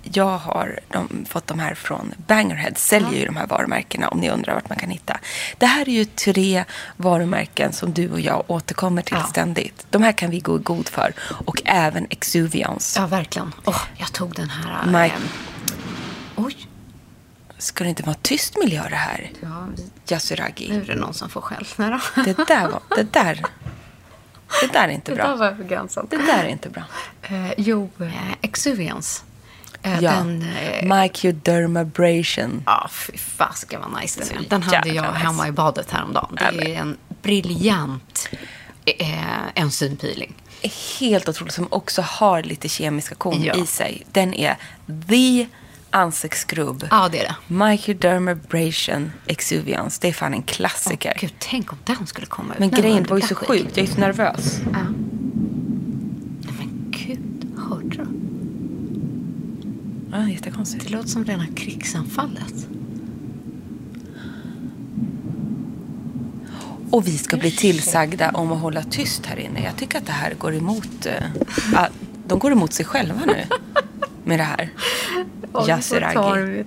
jag 0.03 0.37
har 0.37 0.79
de, 0.87 1.25
fått 1.29 1.47
de 1.47 1.59
här 1.59 1.75
från 1.75 2.13
Bangerhead. 2.27 2.73
Säljer 2.75 3.11
ja. 3.11 3.17
ju 3.17 3.25
de 3.25 3.35
här 3.35 3.47
varumärkena 3.47 4.07
om 4.07 4.19
ni 4.19 4.29
undrar 4.29 4.53
vart 4.53 4.69
man 4.69 4.77
kan 4.77 4.89
hitta. 4.89 5.19
Det 5.57 5.65
här 5.65 5.89
är 5.89 5.93
ju 5.93 6.05
tre 6.05 6.63
varumärken 6.97 7.73
som 7.73 7.93
du 7.93 8.11
och 8.11 8.19
jag 8.19 8.43
återkommer 8.47 9.01
till 9.01 9.17
ja. 9.17 9.23
ständigt. 9.23 9.85
De 9.89 10.03
här 10.03 10.11
kan 10.11 10.29
vi 10.29 10.39
gå 10.39 10.55
i 10.55 10.59
god 10.59 10.89
för. 10.89 11.13
Och 11.45 11.61
även 11.65 12.07
Exuvians. 12.09 12.95
Ja, 12.97 13.07
verkligen. 13.07 13.53
Oh, 13.65 13.81
jag 13.97 14.11
tog 14.13 14.35
den 14.35 14.49
här. 14.49 14.85
Mike. 14.85 15.15
Ähm... 15.15 15.21
Oj. 16.35 16.55
Ska 17.57 17.83
det 17.83 17.89
inte 17.89 18.03
vara 18.03 18.17
tyst 18.21 18.57
miljö 18.63 18.89
det 18.89 18.95
här? 18.95 19.31
Ja. 19.41 19.67
Yasuragi. 20.07 20.69
Nu 20.69 20.81
är 20.81 20.85
det 20.85 20.95
någon 20.95 21.13
som 21.13 21.29
får 21.29 21.41
skäll. 21.41 21.67
Det 22.25 22.47
där 22.47 22.67
var... 22.67 22.81
Det 22.95 23.13
där. 23.13 23.41
Det 24.61 24.73
där 24.73 24.87
är 24.87 24.91
inte 24.91 25.15
bra. 25.15 25.23
Det 25.23 25.31
där 25.31 25.37
var 25.37 25.51
begränsat. 25.51 26.09
Det 26.09 26.17
där 26.17 26.43
är 26.43 26.47
inte 26.47 26.69
bra. 26.69 26.83
Uh, 27.31 27.51
jo, 27.57 27.89
uh, 28.01 28.33
Exuvians. 28.41 29.23
Eh, 29.85 29.99
ja. 30.01 30.11
Den, 30.11 30.41
eh, 30.41 31.01
Microdermabrasion. 31.01 32.63
Ja, 32.65 32.89
fy 32.91 33.17
fasiken 33.17 33.81
vad 33.81 34.01
nice 34.01 34.19
den 34.19 34.43
är. 34.43 34.49
Den 34.49 34.63
hade 34.63 34.89
jag 34.89 35.03
hemma 35.03 35.47
i 35.47 35.51
badet 35.51 35.91
häromdagen. 35.91 36.37
Det 36.39 36.75
är 36.75 36.81
en 36.81 36.97
briljant 37.21 38.29
eh, 38.85 39.39
enzympeeling. 39.55 40.33
Helt 40.99 41.29
otroligt, 41.29 41.53
som 41.53 41.67
också 41.69 42.01
har 42.01 42.43
lite 42.43 42.69
kemiska 42.69 43.15
korn 43.15 43.43
ja. 43.43 43.55
i 43.55 43.65
sig. 43.65 44.05
Den 44.11 44.33
är 44.33 44.57
the 45.09 45.47
ansiktsskrubb. 45.89 46.87
Ja, 46.91 47.09
det 47.11 47.19
är 47.19 47.23
det. 47.23 47.35
Microdermabrasion 47.65 49.11
exuvians. 49.25 49.99
Det 49.99 50.07
är 50.07 50.13
fan 50.13 50.33
en 50.33 50.43
klassiker. 50.43 51.13
Oh, 51.15 51.19
Gud, 51.19 51.33
tänk 51.39 51.71
om 51.71 51.77
den 51.83 52.07
skulle 52.07 52.27
komma 52.27 52.53
ut. 52.53 52.59
Men 52.59 52.71
grejen 52.71 53.05
var 53.09 53.17
ju 53.17 53.21
så 53.21 53.35
sjukt. 53.35 53.77
Jag 53.77 53.87
är 53.87 53.91
så 53.91 53.99
nervös. 53.99 54.59
Ja. 54.73 54.79
Men 56.57 56.85
gud, 56.91 57.57
hörde 57.57 57.97
du? 57.97 58.05
Ja, 60.15 60.29
jättekonstigt. 60.29 60.83
Det 60.83 60.89
låter 60.89 61.09
som 61.09 61.25
rena 61.25 61.47
krigsanfallet. 61.55 62.67
Och 66.89 67.07
vi 67.07 67.17
ska 67.17 67.37
bli 67.37 67.51
tillsagda 67.51 68.31
om 68.31 68.51
att 68.51 68.61
hålla 68.61 68.83
tyst 68.83 69.25
här 69.25 69.39
inne. 69.39 69.63
Jag 69.63 69.77
tycker 69.77 69.97
att 69.97 70.05
det 70.05 70.11
här 70.11 70.33
går 70.33 70.55
emot... 70.55 71.07
Ah, 71.75 71.87
de 72.27 72.39
går 72.39 72.51
emot 72.51 72.73
sig 72.73 72.85
själva 72.85 73.25
nu 73.25 73.45
med 74.23 74.39
det 74.39 74.43
här. 74.43 74.69
Yasuragi. 75.67 76.65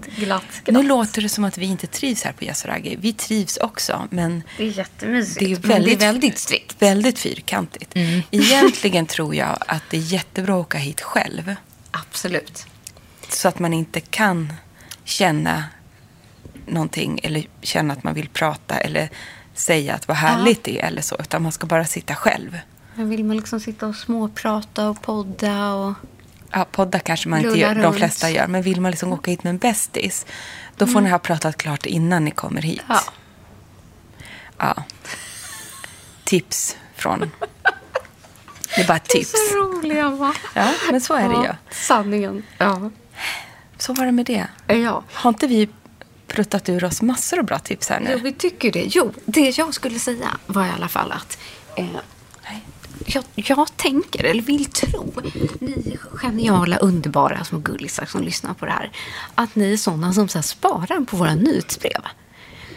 Nu 0.67 0.83
låter 0.83 1.23
det 1.23 1.29
som 1.29 1.45
att 1.45 1.59
vi 1.59 1.67
inte 1.67 1.87
trivs 1.87 2.23
här 2.23 2.33
på 2.33 2.45
Yasuragi. 2.45 2.97
Vi 3.01 3.13
trivs 3.13 3.57
också, 3.57 4.09
men 4.11 4.43
det 4.57 4.65
är 4.65 4.79
jättemysigt. 4.79 5.39
Det 5.39 5.53
är 5.53 5.57
väldigt, 5.57 5.99
det 5.99 6.07
är 6.07 6.13
väldigt 6.13 6.39
strikt. 6.39 6.83
Väldigt 6.83 7.19
fyrkantigt. 7.19 7.97
Mm. 7.97 8.23
Egentligen 8.31 9.07
tror 9.07 9.35
jag 9.35 9.59
att 9.67 9.83
det 9.91 9.97
är 9.97 10.13
jättebra 10.13 10.55
att 10.55 10.61
åka 10.61 10.79
hit 10.79 11.01
själv. 11.01 11.55
Absolut. 11.91 12.67
Så 13.29 13.49
att 13.49 13.59
man 13.59 13.73
inte 13.73 14.01
kan 14.01 14.53
känna 15.05 15.65
någonting 16.67 17.21
eller 17.23 17.47
känna 17.63 17.93
att 17.93 18.05
man 18.05 18.15
vill 18.15 18.29
prata 18.29 18.79
eller 18.79 19.09
säga 19.55 19.95
att 19.95 20.09
vad 20.09 20.17
härligt 20.17 20.65
det 20.65 20.81
är 20.81 20.87
eller 20.87 21.03
så. 21.03 21.17
Utan 21.21 21.43
man 21.43 21.53
ska 21.53 21.67
bara 21.67 21.85
sitta 21.85 22.15
själv. 22.15 22.59
Men 22.95 23.09
vill 23.09 23.25
man 23.25 23.37
liksom 23.37 23.61
sitta 23.61 23.87
och 23.87 23.97
småprata 23.97 24.89
och 24.89 25.03
podda 25.03 25.73
och... 25.73 25.95
Ja, 26.51 26.67
podda 26.73 26.99
kanske 26.99 27.29
man 27.29 27.45
inte 27.45 27.59
gör, 27.59 27.75
de 27.75 27.95
flesta 27.95 28.31
gör. 28.31 28.47
Men 28.47 28.63
vill 28.63 28.81
man 28.81 28.91
liksom 28.91 29.13
åka 29.13 29.31
hit 29.31 29.45
med 29.45 29.51
en 29.51 29.59
bästis, 29.59 30.27
då 30.77 30.87
får 30.87 30.93
mm. 30.93 31.05
ni 31.05 31.11
ha 31.11 31.19
pratat 31.19 31.57
klart 31.57 31.87
innan 31.87 32.25
ni 32.25 32.31
kommer 32.31 32.63
hit. 32.63 32.83
Ja. 32.89 33.01
ja. 34.59 34.83
Tips 36.25 36.77
från... 36.95 37.31
Det 38.77 38.83
är 38.83 38.87
bara 38.87 38.99
tips. 38.99 39.33
Det 39.33 39.39
är 39.39 39.51
så 39.51 39.57
roliga, 39.57 40.09
va? 40.09 40.35
Ja, 40.55 40.73
men 40.91 41.01
så 41.01 41.15
är 41.15 41.29
det 41.29 41.35
ju. 41.35 41.55
Sanningen. 41.71 42.43
Ja. 42.59 42.91
Så 43.79 43.95
var 43.95 44.07
det 44.07 44.13
med 44.13 44.27
det. 44.27 44.47
Ja. 44.67 45.05
Har 45.13 45.29
inte 45.29 45.47
vi 45.47 45.69
pruttat 46.27 46.69
ur 46.69 46.85
oss 46.85 47.03
massor 47.03 47.39
av 47.39 47.45
bra 47.45 47.59
tips 47.59 47.89
här 47.89 48.01
nu? 48.01 48.11
Jo, 48.13 48.19
vi 48.23 48.33
tycker 48.33 48.73
det. 48.73 48.85
Jo, 48.89 49.13
det 49.25 49.59
jag 49.59 49.75
skulle 49.75 49.99
säga 49.99 50.37
var 50.47 50.67
i 50.67 50.71
alla 50.71 50.89
fall 50.89 51.13
att 51.13 51.39
eh, 51.77 51.87
jag, 53.07 53.25
jag, 53.35 53.77
tänker, 53.77 54.25
eller 54.25 54.43
vill 54.43 54.65
tro, 54.65 55.13
ni 55.61 55.99
geniala, 56.13 56.77
underbara 56.77 57.45
små 57.45 57.59
gullisar 57.59 58.05
som 58.07 58.23
lyssnar 58.23 58.55
på 58.55 58.67
det 58.67 58.73
här, 58.73 58.91
att 59.35 59.55
ni 59.55 59.73
är 59.73 59.77
sådana 59.77 60.13
som 60.13 60.29
så 60.29 60.43
sparar 60.43 61.05
på 61.05 61.17
våra 61.17 61.35
nyhetsbrev. 61.35 62.03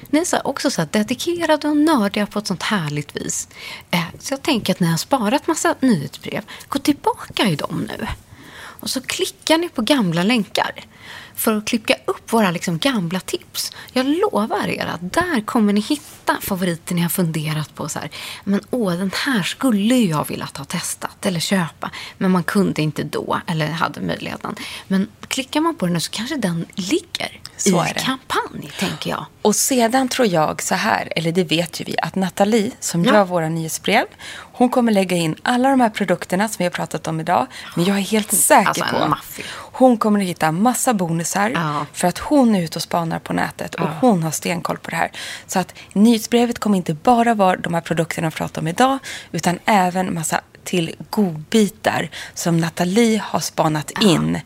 Ni 0.10 0.19
är 0.19 0.25
så 0.25 0.39
också 0.43 0.71
så 0.71 0.88
dedikerade 0.91 1.67
och 1.67 1.77
nördiga 1.77 2.25
på 2.25 2.39
ett 2.39 2.47
sånt 2.47 2.63
härligt 2.63 3.15
vis. 3.15 3.47
Eh, 3.91 4.06
så 4.19 4.34
jag 4.34 4.41
tänker 4.41 4.73
att 4.73 4.80
ni 4.80 4.88
har 4.88 4.97
sparat 4.97 5.47
massa 5.47 5.75
nyhetsbrev. 5.80 6.43
Gå 6.67 6.80
tillbaka 6.80 7.47
i 7.47 7.56
dem 7.56 7.88
nu. 7.88 8.08
Och 8.82 8.89
så 8.89 9.02
klickar 9.02 9.58
ni 9.58 9.70
på 9.70 9.82
gamla 9.82 10.24
länkar 10.24 10.86
för 11.36 11.58
att 11.58 11.65
klicka 11.65 11.96
upp 12.06 12.34
våra 12.34 12.52
liksom 12.52 12.78
gamla 12.78 13.20
tips. 13.20 13.72
Jag 13.94 14.06
lovar 14.06 14.67
er 14.67 14.86
att 14.86 15.13
där 15.13 15.41
kommer 15.46 15.74
ni 15.74 15.82
hitta 15.82 16.38
favoriter 16.41 16.96
ni 16.96 17.02
har 17.02 17.10
funderat 17.10 17.76
på. 17.76 17.89
så 17.89 18.00
här. 18.00 18.10
Men 18.44 18.62
åh, 18.70 18.94
den 18.94 19.12
här 19.26 19.44
skulle 19.44 19.96
jag 19.96 20.28
vilja 20.28 20.48
ha 20.58 20.65
testat 20.65 21.26
eller 21.26 21.39
köpa. 21.39 21.91
Men 22.17 22.32
man 22.32 22.44
kunde 22.44 22.82
inte 22.82 23.04
då 23.04 23.41
eller 23.48 23.67
hade 23.67 24.02
möjligheten. 24.02 24.56
Men 24.88 25.08
klickar 25.28 25.62
man 25.62 25.76
på 25.76 25.88
den 25.88 26.02
så 26.02 26.12
kanske 26.12 26.36
den 26.36 26.65
ligger 26.76 27.41
så 27.58 27.86
i 27.86 28.00
kampanj, 28.00 28.72
tänker 28.80 29.10
jag. 29.10 29.26
Och 29.41 29.56
sedan 29.56 30.10
tror 30.10 30.28
jag 30.28 30.62
så 30.62 30.76
här, 30.76 31.13
eller 31.15 31.32
det 31.32 31.44
vet 31.44 31.82
ju 31.82 31.86
vi, 31.86 31.96
att 32.02 32.15
Nathalie 32.15 32.72
som 32.80 33.06
ja. 33.06 33.13
gör 33.13 33.26
våra 33.26 33.50
nyhetsbrev, 33.50 34.06
hon 34.62 34.69
kommer 34.69 34.91
lägga 34.91 35.17
in 35.17 35.36
alla 35.43 35.69
de 35.69 35.82
här 35.82 35.89
produkterna 35.89 36.47
som 36.47 36.56
vi 36.58 36.63
har 36.63 36.71
pratat 36.71 37.08
om 37.08 37.19
idag. 37.19 37.47
Men 37.76 37.86
jag 37.86 37.97
är 37.97 38.02
helt 38.02 38.32
säker 38.32 38.67
alltså, 38.67 38.84
på 38.84 39.15
hon 39.56 39.97
kommer 39.97 40.19
att 40.19 40.26
hitta 40.26 40.52
massa 40.52 40.93
bonusar 40.93 41.50
ja. 41.50 41.86
för 41.93 42.08
att 42.08 42.17
hon 42.17 42.56
är 42.56 42.63
ute 42.63 42.78
och 42.78 42.82
spanar 42.84 43.19
på 43.19 43.34
nätet 43.34 43.76
och 43.76 43.82
ja. 43.82 43.97
hon 44.02 44.24
har 44.24 44.32
stenkoll 44.32 44.78
på 44.78 44.89
det 44.89 44.95
här. 44.95 45.12
Så 45.47 45.60
att 45.60 45.74
nyhetsbrevet 45.93 46.60
kommer 46.60 46.78
inte 46.78 46.93
bara 46.93 47.34
vara 47.34 47.58
de 47.58 47.74
här 47.74 47.82
produkterna 47.82 48.30
vi 48.30 48.36
pratar 48.36 48.62
om 48.62 48.67
idag 48.67 49.00
utan 49.32 49.60
även 49.65 50.13
massa 50.13 50.41
till 50.63 50.95
godbitar 51.10 52.10
som 52.34 52.58
Nathalie 52.58 53.21
har 53.26 53.39
spanat 53.39 53.91
in 54.02 54.39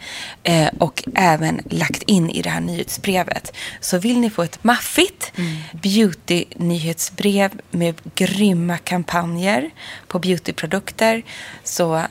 eh, 0.44 0.70
och 0.80 1.04
även 1.16 1.62
lagt 1.70 2.04
in 2.04 2.30
i 2.30 2.42
det 2.42 2.50
här 2.50 2.62
nyhetsbrevet. 2.62 3.56
Så 3.80 3.98
vill 3.98 4.20
ni 4.20 4.30
få 4.30 4.44
ett 4.44 4.64
maffigt 4.64 5.32
mm. 5.36 5.58
beauty-nyhetsbrev 5.72 7.62
med 7.72 7.96
grymma 8.16 8.78
kampanjer 8.78 9.70
på 10.08 10.20
beautyprodukter 10.20 11.24
så 11.64 12.02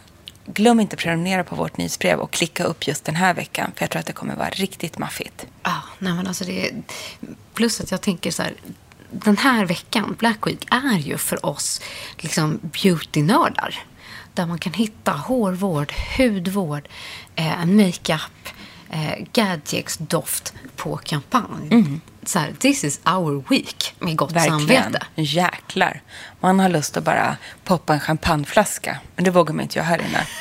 glöm 0.47 0.81
inte 0.81 0.95
att 0.95 1.01
prenumerera 1.01 1.45
på 1.45 1.57
vårt 1.57 1.77
nyhetsbrev 1.77 2.19
och 2.19 2.31
klicka 2.31 2.65
upp 2.65 2.87
just 2.87 3.05
den 3.05 3.17
här 3.17 3.35
veckan. 3.35 3.73
För 3.77 3.83
jag 3.83 3.91
tror 3.91 4.01
att 4.01 4.07
det 4.07 4.13
kommer 4.13 4.37
vara 4.37 4.51
riktigt 4.51 4.99
maffigt. 4.99 5.47
Ja, 5.63 5.83
nej 5.99 6.15
men 6.15 6.27
alltså 6.27 6.45
det 6.45 6.71
plus 7.55 7.81
att 7.81 7.91
jag 7.91 8.01
tänker 8.01 8.31
så 8.31 8.43
här. 8.43 8.55
Den 9.11 9.37
här 9.37 9.67
veckan, 9.67 10.17
Black 10.19 10.47
Week, 10.47 10.67
är 10.71 10.99
ju 10.99 11.19
för 11.19 11.47
oss 11.47 11.81
liksom 12.19 12.61
beautynördar. 12.63 13.85
Där 14.35 14.47
man 14.47 14.59
kan 14.59 14.73
hitta 14.73 15.13
hårvård, 15.13 15.93
hudvård, 16.19 16.89
eh, 17.37 17.65
makeup, 17.67 18.49
eh, 18.91 19.25
gadgets, 19.33 19.97
doft 19.97 20.55
på 20.77 20.97
kampanj. 20.97 21.69
Mm. 21.71 22.01
Så 22.23 22.39
här, 22.39 22.53
this 22.59 22.85
is 22.85 23.01
our 23.05 23.45
week 23.49 23.95
med 23.99 24.17
gott 24.17 24.33
Verkligen. 24.33 24.59
samvete. 24.59 25.07
Jäklar. 25.15 26.03
Man 26.41 26.61
har 26.61 26.69
lust 26.69 26.97
att 26.97 27.05
bara 27.05 27.37
poppa 27.65 27.95
en 27.95 28.01
champagneflaska. 28.01 28.99
Men 29.17 29.25
det 29.25 29.31
vågar 29.31 29.55
man 29.55 29.63
inte 29.63 29.79
göra 29.79 29.87
här 29.87 29.99
inne. 29.99 30.27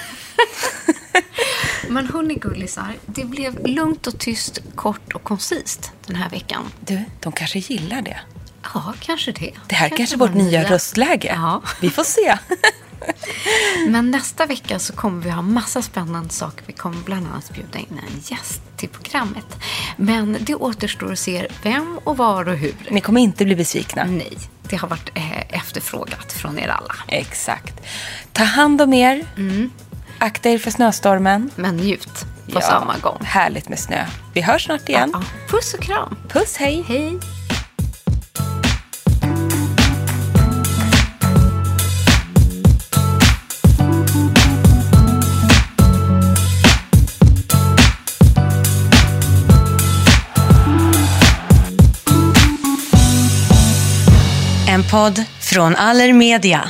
Men 1.90 2.08
hörni 2.08 2.36
gullisar, 2.36 2.96
det 3.06 3.26
blev 3.26 3.68
lugnt 3.68 4.08
och 4.08 4.20
tyst, 4.20 4.60
kort 4.76 5.14
och 5.14 5.24
koncist 5.24 5.92
den 6.08 6.16
här 6.16 6.30
veckan. 6.30 6.72
Du, 6.80 7.02
de 7.20 7.32
kanske 7.32 7.60
gillar 7.60 8.02
det. 8.02 8.20
Ja, 8.74 8.94
kanske 9.00 9.32
det. 9.32 9.52
Det 9.68 9.76
här 9.76 9.90
kanske, 9.90 10.16
är 10.16 10.18
vårt 10.18 10.34
nya 10.34 10.64
röstläge. 10.64 11.34
Ja. 11.36 11.62
Vi 11.82 11.90
får 11.90 12.04
se. 12.04 12.38
Men 13.88 14.12
nästa 14.12 14.46
vecka 14.46 14.80
så 14.80 14.94
kommer 14.94 15.24
vi 15.24 15.30
ha 15.30 15.42
massa 15.42 15.82
spännande 15.82 16.30
saker. 16.30 16.64
Vi 16.68 16.74
kommer 16.74 17.04
bland 17.04 17.28
annat 17.28 17.54
bjuda 17.54 17.80
in 17.80 18.02
en 18.08 18.20
gäst 18.24 18.62
till 18.78 18.90
programmet. 18.90 19.46
Men 19.98 20.38
det 20.42 20.56
återstår 20.56 21.12
att 21.12 21.20
se 21.20 21.48
vem 21.64 22.00
och 22.04 22.18
var 22.18 22.50
och 22.50 22.58
hur. 22.58 22.76
Ni 22.90 23.02
kommer 23.02 23.22
inte 23.22 23.46
bli 23.46 23.56
besvikna. 23.56 24.04
Nej, 24.04 24.38
det 24.62 24.76
har 24.76 24.88
varit 24.88 25.10
eh, 25.14 25.58
efterfrågat 25.58 26.34
från 26.34 26.60
er 26.60 26.68
alla. 26.68 26.96
Exakt. 27.08 27.82
Ta 28.34 28.44
hand 28.44 28.82
om 28.82 28.94
er. 28.94 29.26
Mm. 29.38 29.72
Akta 30.18 30.50
er 30.50 30.58
för 30.58 30.72
snöstormen. 30.72 31.52
Men 31.56 31.78
njut 31.78 32.26
på 32.46 32.60
ja, 32.60 32.62
samma 32.62 32.98
gång. 32.98 33.20
Härligt 33.24 33.70
med 33.70 33.80
snö. 33.80 34.06
Vi 34.34 34.42
hörs 34.42 34.66
snart 34.66 34.90
igen. 34.90 35.10
Ja, 35.14 35.22
ja. 35.22 35.48
Puss 35.48 35.74
och 35.74 35.80
kram. 35.80 36.16
Puss, 36.30 36.58
hej. 36.58 36.86
Hej. 36.88 37.20
Podd 54.94 55.24
från 55.40 55.76
Allermedia. 55.76 56.70